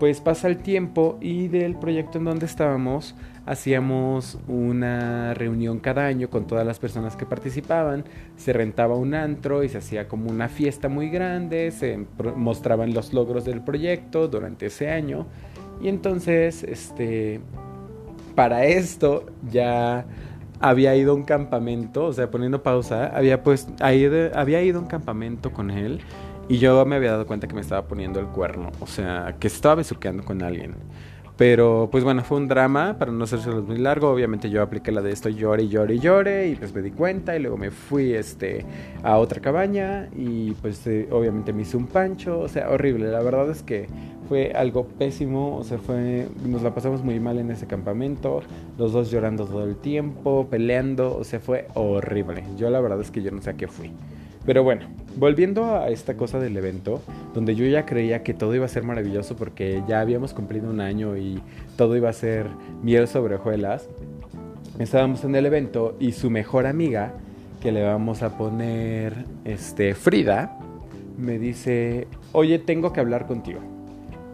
pues 0.00 0.22
pasa 0.22 0.48
el 0.48 0.56
tiempo 0.56 1.18
y 1.20 1.48
del 1.48 1.74
proyecto 1.74 2.16
en 2.16 2.24
donde 2.24 2.46
estábamos, 2.46 3.14
hacíamos 3.44 4.38
una 4.48 5.34
reunión 5.34 5.80
cada 5.80 6.06
año 6.06 6.30
con 6.30 6.46
todas 6.46 6.66
las 6.66 6.78
personas 6.78 7.14
que 7.14 7.26
participaban, 7.26 8.04
se 8.38 8.54
rentaba 8.54 8.96
un 8.96 9.12
antro 9.12 9.64
y 9.64 9.68
se 9.68 9.76
hacía 9.76 10.08
como 10.08 10.30
una 10.30 10.48
fiesta 10.48 10.88
muy 10.88 11.10
grande, 11.10 11.70
se 11.72 12.06
mostraban 12.36 12.94
los 12.94 13.12
logros 13.12 13.44
del 13.44 13.60
proyecto 13.60 14.28
durante 14.28 14.64
ese 14.64 14.90
año 14.90 15.26
y 15.82 15.88
entonces, 15.88 16.62
este, 16.62 17.40
para 18.34 18.64
esto 18.66 19.26
ya 19.50 20.06
había 20.60 20.94
ido 20.94 21.12
a 21.12 21.14
un 21.14 21.24
campamento, 21.24 22.06
o 22.06 22.12
sea, 22.12 22.30
poniendo 22.30 22.62
pausa, 22.62 23.06
había 23.14 23.42
pues, 23.42 23.66
había 23.80 24.62
ido 24.62 24.78
a 24.78 24.82
un 24.82 24.88
campamento 24.88 25.52
con 25.52 25.70
él 25.70 26.00
y 26.48 26.58
yo 26.58 26.84
me 26.86 26.96
había 26.96 27.12
dado 27.12 27.26
cuenta 27.26 27.48
que 27.48 27.54
me 27.54 27.60
estaba 27.60 27.86
poniendo 27.88 28.20
el 28.20 28.26
cuerno, 28.26 28.70
o 28.80 28.86
sea, 28.86 29.36
que 29.40 29.48
estaba 29.48 29.76
besuqueando 29.76 30.24
con 30.24 30.42
alguien. 30.42 30.76
Pero 31.36 31.88
pues 31.90 32.04
bueno, 32.04 32.22
fue 32.22 32.36
un 32.36 32.46
drama, 32.46 32.98
para 32.98 33.10
no 33.10 33.24
hacerse 33.24 33.50
muy 33.50 33.78
largo, 33.78 34.10
obviamente 34.10 34.50
yo 34.50 34.62
apliqué 34.62 34.92
la 34.92 35.00
de 35.00 35.10
esto, 35.10 35.28
llore 35.28 35.66
llore 35.66 35.98
llore, 35.98 36.48
y 36.48 36.54
pues 36.54 36.74
me 36.74 36.82
di 36.82 36.90
cuenta 36.90 37.34
y 37.34 37.40
luego 37.40 37.56
me 37.56 37.70
fui 37.70 38.12
este, 38.12 38.64
a 39.02 39.16
otra 39.16 39.40
cabaña 39.40 40.08
y 40.14 40.52
pues 40.52 40.86
eh, 40.86 41.08
obviamente 41.10 41.52
me 41.52 41.62
hice 41.62 41.76
un 41.76 41.86
pancho, 41.86 42.38
o 42.38 42.48
sea, 42.48 42.68
horrible, 42.68 43.10
la 43.10 43.22
verdad 43.22 43.50
es 43.50 43.62
que 43.62 43.88
fue 44.32 44.50
algo 44.54 44.86
pésimo, 44.86 45.58
o 45.58 45.62
sea, 45.62 45.76
fue, 45.76 46.26
nos 46.46 46.62
la 46.62 46.74
pasamos 46.74 47.04
muy 47.04 47.20
mal 47.20 47.38
en 47.38 47.50
ese 47.50 47.66
campamento, 47.66 48.40
los 48.78 48.94
dos 48.94 49.10
llorando 49.10 49.44
todo 49.44 49.62
el 49.64 49.76
tiempo, 49.76 50.46
peleando, 50.48 51.18
o 51.18 51.22
sea, 51.22 51.38
fue 51.38 51.66
horrible, 51.74 52.42
yo 52.56 52.70
la 52.70 52.80
verdad 52.80 52.98
es 53.02 53.10
que 53.10 53.20
yo 53.20 53.30
no 53.30 53.42
sé 53.42 53.50
a 53.50 53.52
qué 53.58 53.68
fui. 53.68 53.92
Pero 54.46 54.64
bueno, 54.64 54.86
volviendo 55.16 55.76
a 55.76 55.90
esta 55.90 56.16
cosa 56.16 56.40
del 56.40 56.56
evento, 56.56 57.02
donde 57.34 57.54
yo 57.54 57.66
ya 57.66 57.84
creía 57.84 58.22
que 58.22 58.32
todo 58.32 58.54
iba 58.54 58.64
a 58.64 58.68
ser 58.68 58.84
maravilloso 58.84 59.36
porque 59.36 59.82
ya 59.86 60.00
habíamos 60.00 60.32
cumplido 60.32 60.70
un 60.70 60.80
año 60.80 61.18
y 61.18 61.42
todo 61.76 61.94
iba 61.94 62.08
a 62.08 62.14
ser 62.14 62.46
miel 62.82 63.08
sobre 63.08 63.34
hojuelas, 63.34 63.86
estábamos 64.78 65.24
en 65.24 65.34
el 65.34 65.44
evento 65.44 65.94
y 66.00 66.12
su 66.12 66.30
mejor 66.30 66.64
amiga, 66.64 67.12
que 67.60 67.70
le 67.70 67.82
vamos 67.82 68.22
a 68.22 68.38
poner 68.38 69.26
este, 69.44 69.94
Frida, 69.94 70.58
me 71.18 71.38
dice, 71.38 72.08
oye, 72.32 72.58
tengo 72.58 72.94
que 72.94 73.00
hablar 73.00 73.26
contigo. 73.26 73.71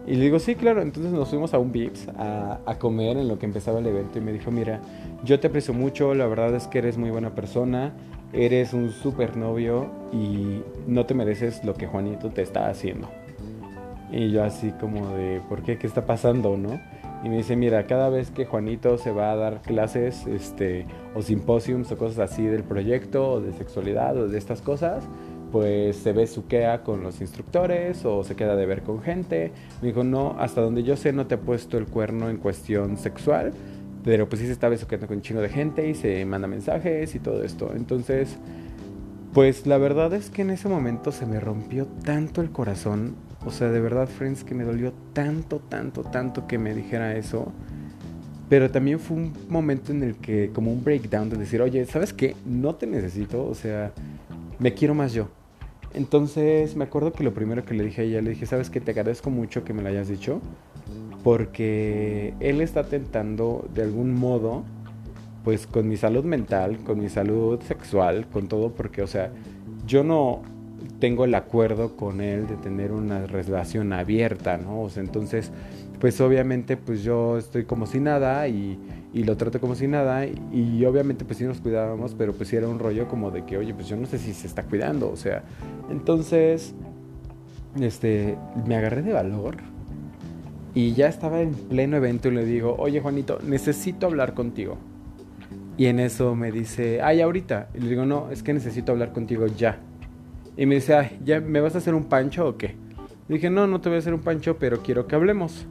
Y 0.09 0.15
le 0.15 0.23
digo, 0.23 0.39
sí, 0.39 0.55
claro. 0.55 0.81
Entonces 0.81 1.11
nos 1.11 1.29
fuimos 1.29 1.53
a 1.53 1.59
un 1.59 1.71
Vips 1.71 2.07
a, 2.17 2.59
a, 2.65 2.79
comer 2.79 3.15
en 3.17 3.27
lo 3.27 3.37
que 3.37 3.45
empezaba 3.45 3.77
el 3.77 3.85
evento 3.85 4.17
y 4.17 4.21
me 4.21 4.33
dijo, 4.33 4.49
mira, 4.49 4.81
yo 5.23 5.39
te 5.39 5.47
aprecio 5.47 5.71
mucho, 5.71 6.15
la 6.15 6.25
verdad 6.25 6.55
es 6.55 6.65
que 6.65 6.79
eres 6.79 6.97
muy 6.97 7.11
buena 7.11 7.35
persona, 7.35 7.93
eres 8.33 8.73
un 8.73 8.89
super 8.89 9.37
novio 9.37 9.87
y 10.11 10.63
no 10.87 11.05
te 11.05 11.13
mereces 11.13 11.63
lo 11.63 11.75
que 11.75 11.85
Juanito 11.85 12.31
te 12.31 12.41
está 12.41 12.69
haciendo. 12.69 13.07
Y 14.11 14.31
yo 14.31 14.43
así 14.43 14.71
como 14.71 15.15
de, 15.15 15.41
¿por 15.47 15.61
qué? 15.61 15.77
¿Qué 15.77 15.85
está 15.85 16.07
pasando, 16.07 16.57
no? 16.57 16.81
Y 17.23 17.29
me 17.29 17.37
dice, 17.37 17.55
mira, 17.55 17.85
cada 17.85 18.09
vez 18.09 18.31
que 18.31 18.45
Juanito 18.45 18.97
se 18.97 19.11
va 19.11 19.31
a 19.31 19.35
dar 19.35 19.61
clases, 19.61 20.25
este, 20.25 20.87
o 21.13 21.21
simposiums 21.21 21.91
o 21.91 21.97
cosas 21.97 22.31
así 22.31 22.43
del 22.43 22.63
proyecto, 22.63 23.33
o 23.33 23.41
de 23.41 23.53
sexualidad, 23.53 24.17
o 24.17 24.27
de 24.27 24.37
estas 24.39 24.61
cosas, 24.61 25.03
pues 25.51 25.97
se 25.97 26.13
ve 26.13 26.27
suquea 26.27 26.83
con 26.83 27.03
los 27.03 27.21
instructores 27.21 28.05
o 28.05 28.23
se 28.23 28.35
queda 28.35 28.55
de 28.55 28.65
ver 28.65 28.83
con 28.83 29.01
gente. 29.01 29.51
Me 29.81 29.89
dijo, 29.89 30.03
no, 30.03 30.35
hasta 30.39 30.61
donde 30.61 30.83
yo 30.83 30.95
sé 30.95 31.13
no 31.13 31.27
te 31.27 31.35
ha 31.35 31.39
puesto 31.39 31.77
el 31.77 31.85
cuerno 31.85 32.29
en 32.29 32.37
cuestión 32.37 32.97
sexual, 32.97 33.53
pero 34.03 34.29
pues 34.29 34.39
sí 34.41 34.45
se 34.45 34.53
está 34.53 34.69
besuqueando 34.69 35.07
con 35.07 35.17
un 35.17 35.21
chingo 35.21 35.41
de 35.41 35.49
gente 35.49 35.87
y 35.87 35.95
se 35.95 36.25
manda 36.25 36.47
mensajes 36.47 37.13
y 37.15 37.19
todo 37.19 37.43
esto. 37.43 37.71
Entonces, 37.75 38.37
pues 39.33 39.67
la 39.67 39.77
verdad 39.77 40.13
es 40.13 40.29
que 40.29 40.41
en 40.41 40.49
ese 40.49 40.69
momento 40.69 41.11
se 41.11 41.25
me 41.25 41.39
rompió 41.39 41.85
tanto 42.03 42.41
el 42.41 42.51
corazón. 42.51 43.15
O 43.45 43.51
sea, 43.51 43.69
de 43.69 43.79
verdad, 43.79 44.07
friends, 44.07 44.43
que 44.43 44.55
me 44.55 44.63
dolió 44.63 44.91
tanto, 45.13 45.59
tanto, 45.59 46.03
tanto 46.03 46.47
que 46.47 46.57
me 46.57 46.73
dijera 46.73 47.15
eso. 47.15 47.51
Pero 48.49 48.71
también 48.71 48.99
fue 48.99 49.17
un 49.17 49.33
momento 49.47 49.91
en 49.91 50.01
el 50.01 50.15
que, 50.15 50.49
como 50.51 50.71
un 50.71 50.83
breakdown 50.83 51.29
de 51.29 51.37
decir, 51.37 51.61
oye, 51.61 51.85
¿sabes 51.85 52.11
qué? 52.13 52.35
No 52.45 52.75
te 52.75 52.87
necesito, 52.87 53.45
o 53.45 53.53
sea, 53.53 53.93
me 54.57 54.73
quiero 54.73 54.95
más 54.95 55.13
yo. 55.13 55.29
Entonces 55.93 56.75
me 56.75 56.83
acuerdo 56.85 57.11
que 57.11 57.23
lo 57.23 57.33
primero 57.33 57.65
que 57.65 57.73
le 57.73 57.83
dije 57.83 58.01
a 58.01 58.05
ella, 58.05 58.21
le 58.21 58.31
dije, 58.31 58.45
¿sabes 58.45 58.69
qué? 58.69 58.79
Te 58.79 58.91
agradezco 58.91 59.29
mucho 59.29 59.63
que 59.63 59.73
me 59.73 59.81
lo 59.81 59.89
hayas 59.89 60.07
dicho, 60.07 60.39
porque 61.23 62.33
él 62.39 62.61
está 62.61 62.83
tentando 62.83 63.67
de 63.73 63.83
algún 63.83 64.13
modo, 64.13 64.63
pues 65.43 65.65
con 65.67 65.87
mi 65.87 65.97
salud 65.97 66.23
mental, 66.23 66.77
con 66.83 66.99
mi 66.99 67.09
salud 67.09 67.59
sexual, 67.61 68.27
con 68.27 68.47
todo, 68.47 68.71
porque, 68.73 69.01
o 69.01 69.07
sea, 69.07 69.31
yo 69.85 70.03
no 70.03 70.41
tengo 70.99 71.25
el 71.25 71.33
acuerdo 71.33 71.95
con 71.95 72.21
él 72.21 72.47
de 72.47 72.55
tener 72.55 72.91
una 72.91 73.25
relación 73.25 73.93
abierta, 73.93 74.57
¿no? 74.57 74.81
O 74.81 74.89
sea, 74.89 75.01
entonces, 75.01 75.51
pues 75.99 76.19
obviamente, 76.21 76.77
pues 76.77 77.03
yo 77.03 77.37
estoy 77.37 77.65
como 77.65 77.85
si 77.85 77.99
nada 77.99 78.47
y 78.47 78.79
y 79.11 79.23
lo 79.23 79.37
trato 79.37 79.59
como 79.59 79.75
si 79.75 79.87
nada 79.87 80.25
y, 80.25 80.85
obviamente 80.85 81.25
pues 81.25 81.37
sí 81.39 81.43
nos 81.43 81.59
cuidábamos, 81.59 82.13
pero 82.15 82.33
pues 82.33 82.49
sí 82.49 82.55
era 82.55 82.67
un 82.67 82.79
rollo 82.79 83.07
como 83.07 83.31
de 83.31 83.43
que, 83.43 83.57
oye, 83.57 83.73
pues 83.73 83.87
yo 83.87 83.95
no 83.95 84.05
sé 84.05 84.17
si 84.17 84.33
se 84.33 84.47
está 84.47 84.63
cuidando, 84.63 85.09
o 85.09 85.15
sea, 85.15 85.43
entonces, 85.89 86.75
este, 87.79 88.37
me 88.67 88.75
agarré 88.75 89.01
de 89.01 89.13
valor 89.13 89.57
y 90.75 90.93
ya 90.93 91.07
estaba 91.07 91.41
en 91.41 91.53
pleno 91.53 91.97
evento 91.97 92.27
y 92.27 92.31
le 92.31 92.45
digo, 92.45 92.75
oye 92.77 93.01
Juanito, 93.01 93.39
necesito 93.43 94.05
hablar 94.05 94.33
contigo. 94.33 94.77
Y 95.77 95.85
en 95.85 95.99
eso 95.99 96.35
me 96.35 96.51
dice, 96.51 97.01
ay, 97.01 97.21
ahorita. 97.21 97.69
Y 97.73 97.79
le 97.79 97.89
digo, 97.89 98.05
no, 98.05 98.29
es 98.31 98.43
que 98.43 98.53
necesito 98.53 98.91
hablar 98.91 99.13
contigo 99.13 99.47
ya. 99.47 99.79
Y 100.57 100.65
me 100.65 100.75
dice, 100.75 101.17
¿ya 101.23 101.39
me 101.39 101.61
vas 101.61 101.73
a 101.75 101.77
hacer 101.77 101.95
un 101.95 102.03
pancho 102.03 102.45
o 102.49 102.57
qué? 102.57 102.75
Le 103.29 103.35
dije, 103.35 103.49
no, 103.49 103.65
no 103.65 103.79
te 103.79 103.87
voy 103.87 103.95
a 103.95 103.99
hacer 103.99 104.13
un 104.13 104.19
pancho, 104.19 104.57
pero 104.59 104.83
quiero 104.83 105.07
que 105.07 105.15
hablemos. 105.15 105.65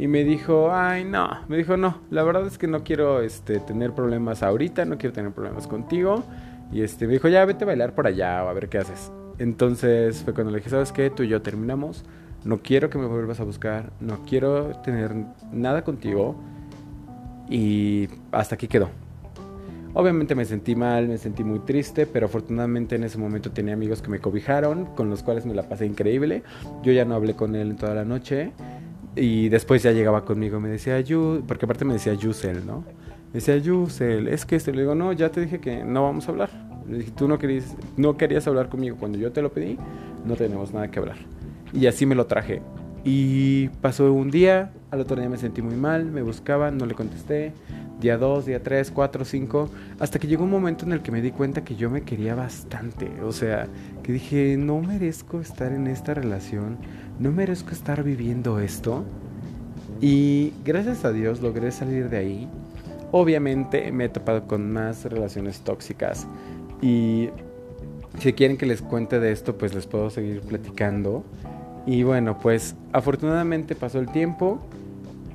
Y 0.00 0.08
me 0.08 0.24
dijo, 0.24 0.72
ay, 0.72 1.04
no. 1.04 1.28
Me 1.46 1.58
dijo, 1.58 1.76
no, 1.76 1.98
la 2.10 2.22
verdad 2.22 2.46
es 2.46 2.56
que 2.56 2.66
no 2.66 2.82
quiero 2.84 3.20
este, 3.20 3.60
tener 3.60 3.92
problemas 3.92 4.42
ahorita, 4.42 4.86
no 4.86 4.96
quiero 4.96 5.12
tener 5.12 5.30
problemas 5.30 5.66
contigo. 5.66 6.24
Y 6.72 6.80
este, 6.80 7.06
me 7.06 7.12
dijo, 7.12 7.28
ya 7.28 7.44
vete 7.44 7.64
a 7.64 7.66
bailar 7.66 7.94
por 7.94 8.06
allá 8.06 8.42
o 8.42 8.48
a 8.48 8.54
ver 8.54 8.70
qué 8.70 8.78
haces. 8.78 9.12
Entonces 9.36 10.22
fue 10.24 10.32
cuando 10.32 10.52
le 10.52 10.60
dije, 10.60 10.70
¿sabes 10.70 10.90
qué? 10.90 11.10
Tú 11.10 11.22
y 11.24 11.28
yo 11.28 11.42
terminamos. 11.42 12.06
No 12.46 12.62
quiero 12.62 12.88
que 12.88 12.96
me 12.96 13.04
vuelvas 13.04 13.40
a 13.40 13.44
buscar. 13.44 13.92
No 14.00 14.20
quiero 14.24 14.68
tener 14.82 15.12
nada 15.52 15.84
contigo. 15.84 16.34
Y 17.50 18.08
hasta 18.32 18.54
aquí 18.54 18.68
quedó. 18.68 18.88
Obviamente 19.92 20.34
me 20.34 20.46
sentí 20.46 20.76
mal, 20.76 21.08
me 21.08 21.18
sentí 21.18 21.44
muy 21.44 21.58
triste, 21.58 22.06
pero 22.06 22.24
afortunadamente 22.24 22.96
en 22.96 23.04
ese 23.04 23.18
momento 23.18 23.50
tenía 23.50 23.74
amigos 23.74 24.00
que 24.00 24.08
me 24.08 24.18
cobijaron, 24.18 24.86
con 24.96 25.10
los 25.10 25.22
cuales 25.22 25.44
me 25.44 25.52
la 25.52 25.64
pasé 25.64 25.84
increíble. 25.84 26.42
Yo 26.82 26.90
ya 26.90 27.04
no 27.04 27.16
hablé 27.16 27.34
con 27.34 27.54
él 27.54 27.72
en 27.72 27.76
toda 27.76 27.94
la 27.94 28.06
noche. 28.06 28.52
Y 29.16 29.48
después 29.48 29.82
ya 29.82 29.92
llegaba 29.92 30.24
conmigo, 30.24 30.60
me 30.60 30.68
decía, 30.68 31.00
Yu, 31.00 31.42
porque 31.46 31.64
aparte 31.64 31.84
me 31.84 31.94
decía 31.94 32.14
Yusel, 32.14 32.64
¿no? 32.64 32.84
Me 33.32 33.34
decía, 33.34 33.56
Yusel, 33.56 34.28
es 34.28 34.46
que 34.46 34.56
este, 34.56 34.72
le 34.72 34.82
digo, 34.82 34.94
no, 34.94 35.12
ya 35.12 35.30
te 35.30 35.40
dije 35.40 35.60
que 35.60 35.84
no 35.84 36.04
vamos 36.04 36.28
a 36.28 36.30
hablar. 36.30 36.50
Le 36.88 36.98
dije, 36.98 37.12
tú 37.16 37.28
no 37.28 37.38
querías, 37.38 37.76
no 37.96 38.16
querías 38.16 38.46
hablar 38.46 38.68
conmigo 38.68 38.96
cuando 38.98 39.18
yo 39.18 39.32
te 39.32 39.42
lo 39.42 39.52
pedí, 39.52 39.78
no 40.24 40.36
tenemos 40.36 40.72
nada 40.72 40.90
que 40.90 40.98
hablar. 40.98 41.16
Y 41.72 41.86
así 41.86 42.06
me 42.06 42.14
lo 42.14 42.26
traje. 42.26 42.62
Y 43.04 43.68
pasó 43.80 44.12
un 44.12 44.30
día, 44.30 44.72
al 44.90 45.00
otro 45.00 45.16
día 45.16 45.28
me 45.28 45.38
sentí 45.38 45.62
muy 45.62 45.76
mal, 45.76 46.04
me 46.04 46.22
buscaban, 46.22 46.76
no 46.76 46.86
le 46.86 46.94
contesté. 46.94 47.52
Día 48.00 48.16
2, 48.16 48.46
día 48.46 48.62
3, 48.62 48.90
4, 48.92 49.24
5, 49.24 49.68
hasta 49.98 50.18
que 50.18 50.26
llegó 50.26 50.44
un 50.44 50.50
momento 50.50 50.86
en 50.86 50.92
el 50.92 51.02
que 51.02 51.12
me 51.12 51.20
di 51.20 51.32
cuenta 51.32 51.64
que 51.64 51.76
yo 51.76 51.90
me 51.90 52.02
quería 52.02 52.34
bastante. 52.34 53.10
O 53.22 53.32
sea, 53.32 53.68
que 54.02 54.12
dije, 54.12 54.56
no 54.56 54.80
merezco 54.80 55.40
estar 55.40 55.72
en 55.72 55.86
esta 55.86 56.14
relación, 56.14 56.78
no 57.18 57.30
merezco 57.30 57.72
estar 57.72 58.02
viviendo 58.02 58.58
esto. 58.58 59.04
Y 60.00 60.54
gracias 60.64 61.04
a 61.04 61.12
Dios 61.12 61.42
logré 61.42 61.70
salir 61.72 62.08
de 62.08 62.16
ahí. 62.16 62.48
Obviamente 63.12 63.92
me 63.92 64.06
he 64.06 64.08
topado 64.08 64.46
con 64.46 64.72
más 64.72 65.04
relaciones 65.04 65.60
tóxicas. 65.60 66.26
Y 66.80 67.28
si 68.18 68.32
quieren 68.32 68.56
que 68.56 68.64
les 68.64 68.80
cuente 68.80 69.20
de 69.20 69.30
esto, 69.32 69.58
pues 69.58 69.74
les 69.74 69.86
puedo 69.86 70.08
seguir 70.08 70.40
platicando. 70.40 71.22
Y 71.86 72.02
bueno, 72.02 72.38
pues 72.38 72.76
afortunadamente 72.92 73.74
pasó 73.74 73.98
el 73.98 74.10
tiempo. 74.10 74.60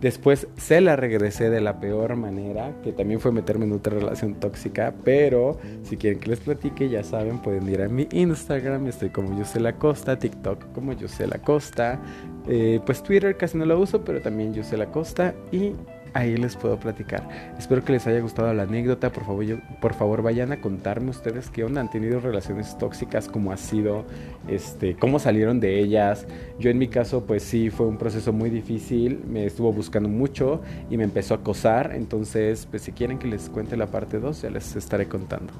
Después 0.05 0.47
se 0.55 0.81
la 0.81 0.95
regresé 0.95 1.49
de 1.49 1.61
la 1.61 1.79
peor 1.79 2.15
manera, 2.15 2.79
que 2.83 2.91
también 2.91 3.19
fue 3.19 3.31
meterme 3.31 3.65
en 3.65 3.71
otra 3.71 3.95
relación 3.95 4.35
tóxica, 4.35 4.93
pero 5.03 5.57
si 5.81 5.97
quieren 5.97 6.19
que 6.19 6.29
les 6.29 6.41
platique, 6.41 6.89
ya 6.89 7.03
saben, 7.03 7.39
pueden 7.39 7.67
ir 7.67 7.81
a 7.81 7.89
mi 7.89 8.07
Instagram, 8.11 8.85
estoy 8.85 9.09
como 9.09 9.35
Yusela 9.35 9.79
Costa, 9.79 10.19
TikTok 10.19 10.73
como 10.73 10.93
Yusela 10.93 11.39
Costa, 11.39 11.99
eh, 12.47 12.79
pues 12.85 13.01
Twitter 13.01 13.35
casi 13.35 13.57
no 13.57 13.65
lo 13.65 13.79
uso, 13.79 14.05
pero 14.05 14.21
también 14.21 14.53
Yusela 14.53 14.91
Costa 14.91 15.33
y 15.51 15.71
ahí 16.15 16.37
les 16.37 16.55
puedo 16.55 16.79
platicar. 16.79 17.27
Espero 17.59 17.83
que 17.83 17.91
les 17.91 18.07
haya 18.07 18.21
gustado 18.21 18.51
la 18.53 18.63
anécdota. 18.63 19.11
Por 19.11 19.25
favor, 19.25 19.45
por 19.81 19.93
favor 19.93 20.21
vayan 20.21 20.51
a 20.53 20.61
contarme 20.61 21.09
ustedes 21.09 21.49
qué 21.49 21.63
onda. 21.63 21.81
¿Han 21.81 21.91
tenido 21.91 22.19
relaciones 22.19 22.77
tóxicas? 22.77 23.27
¿Cómo 23.27 23.51
ha 23.51 23.57
sido? 23.57 24.05
Este, 24.47 24.95
¿Cómo 24.95 25.19
salieron 25.19 25.59
de 25.59 25.79
ellas? 25.79 26.25
Yo 26.57 26.69
en 26.69 26.77
mi 26.77 26.87
caso, 26.87 27.25
pues 27.25 27.43
sí, 27.43 27.69
fue 27.69 27.85
un 27.85 27.97
proceso 27.97 28.31
muy 28.31 28.49
difícil. 28.49 29.21
Me 29.27 29.45
estuvo 29.45 29.71
buscando 29.73 30.07
mucho 30.07 30.61
y 30.89 30.97
me 30.97 31.03
empezó 31.03 31.33
a 31.33 31.37
acosar. 31.37 31.91
Entonces, 31.93 32.65
pues 32.69 32.83
si 32.83 32.93
quieren 32.93 33.19
que 33.19 33.27
les 33.27 33.49
cuente 33.49 33.75
la 33.75 33.87
parte 33.87 34.19
2, 34.19 34.41
ya 34.41 34.49
les 34.49 34.75
estaré 34.75 35.07
contando. 35.07 35.53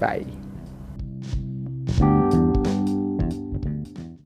Bye. 0.00 0.45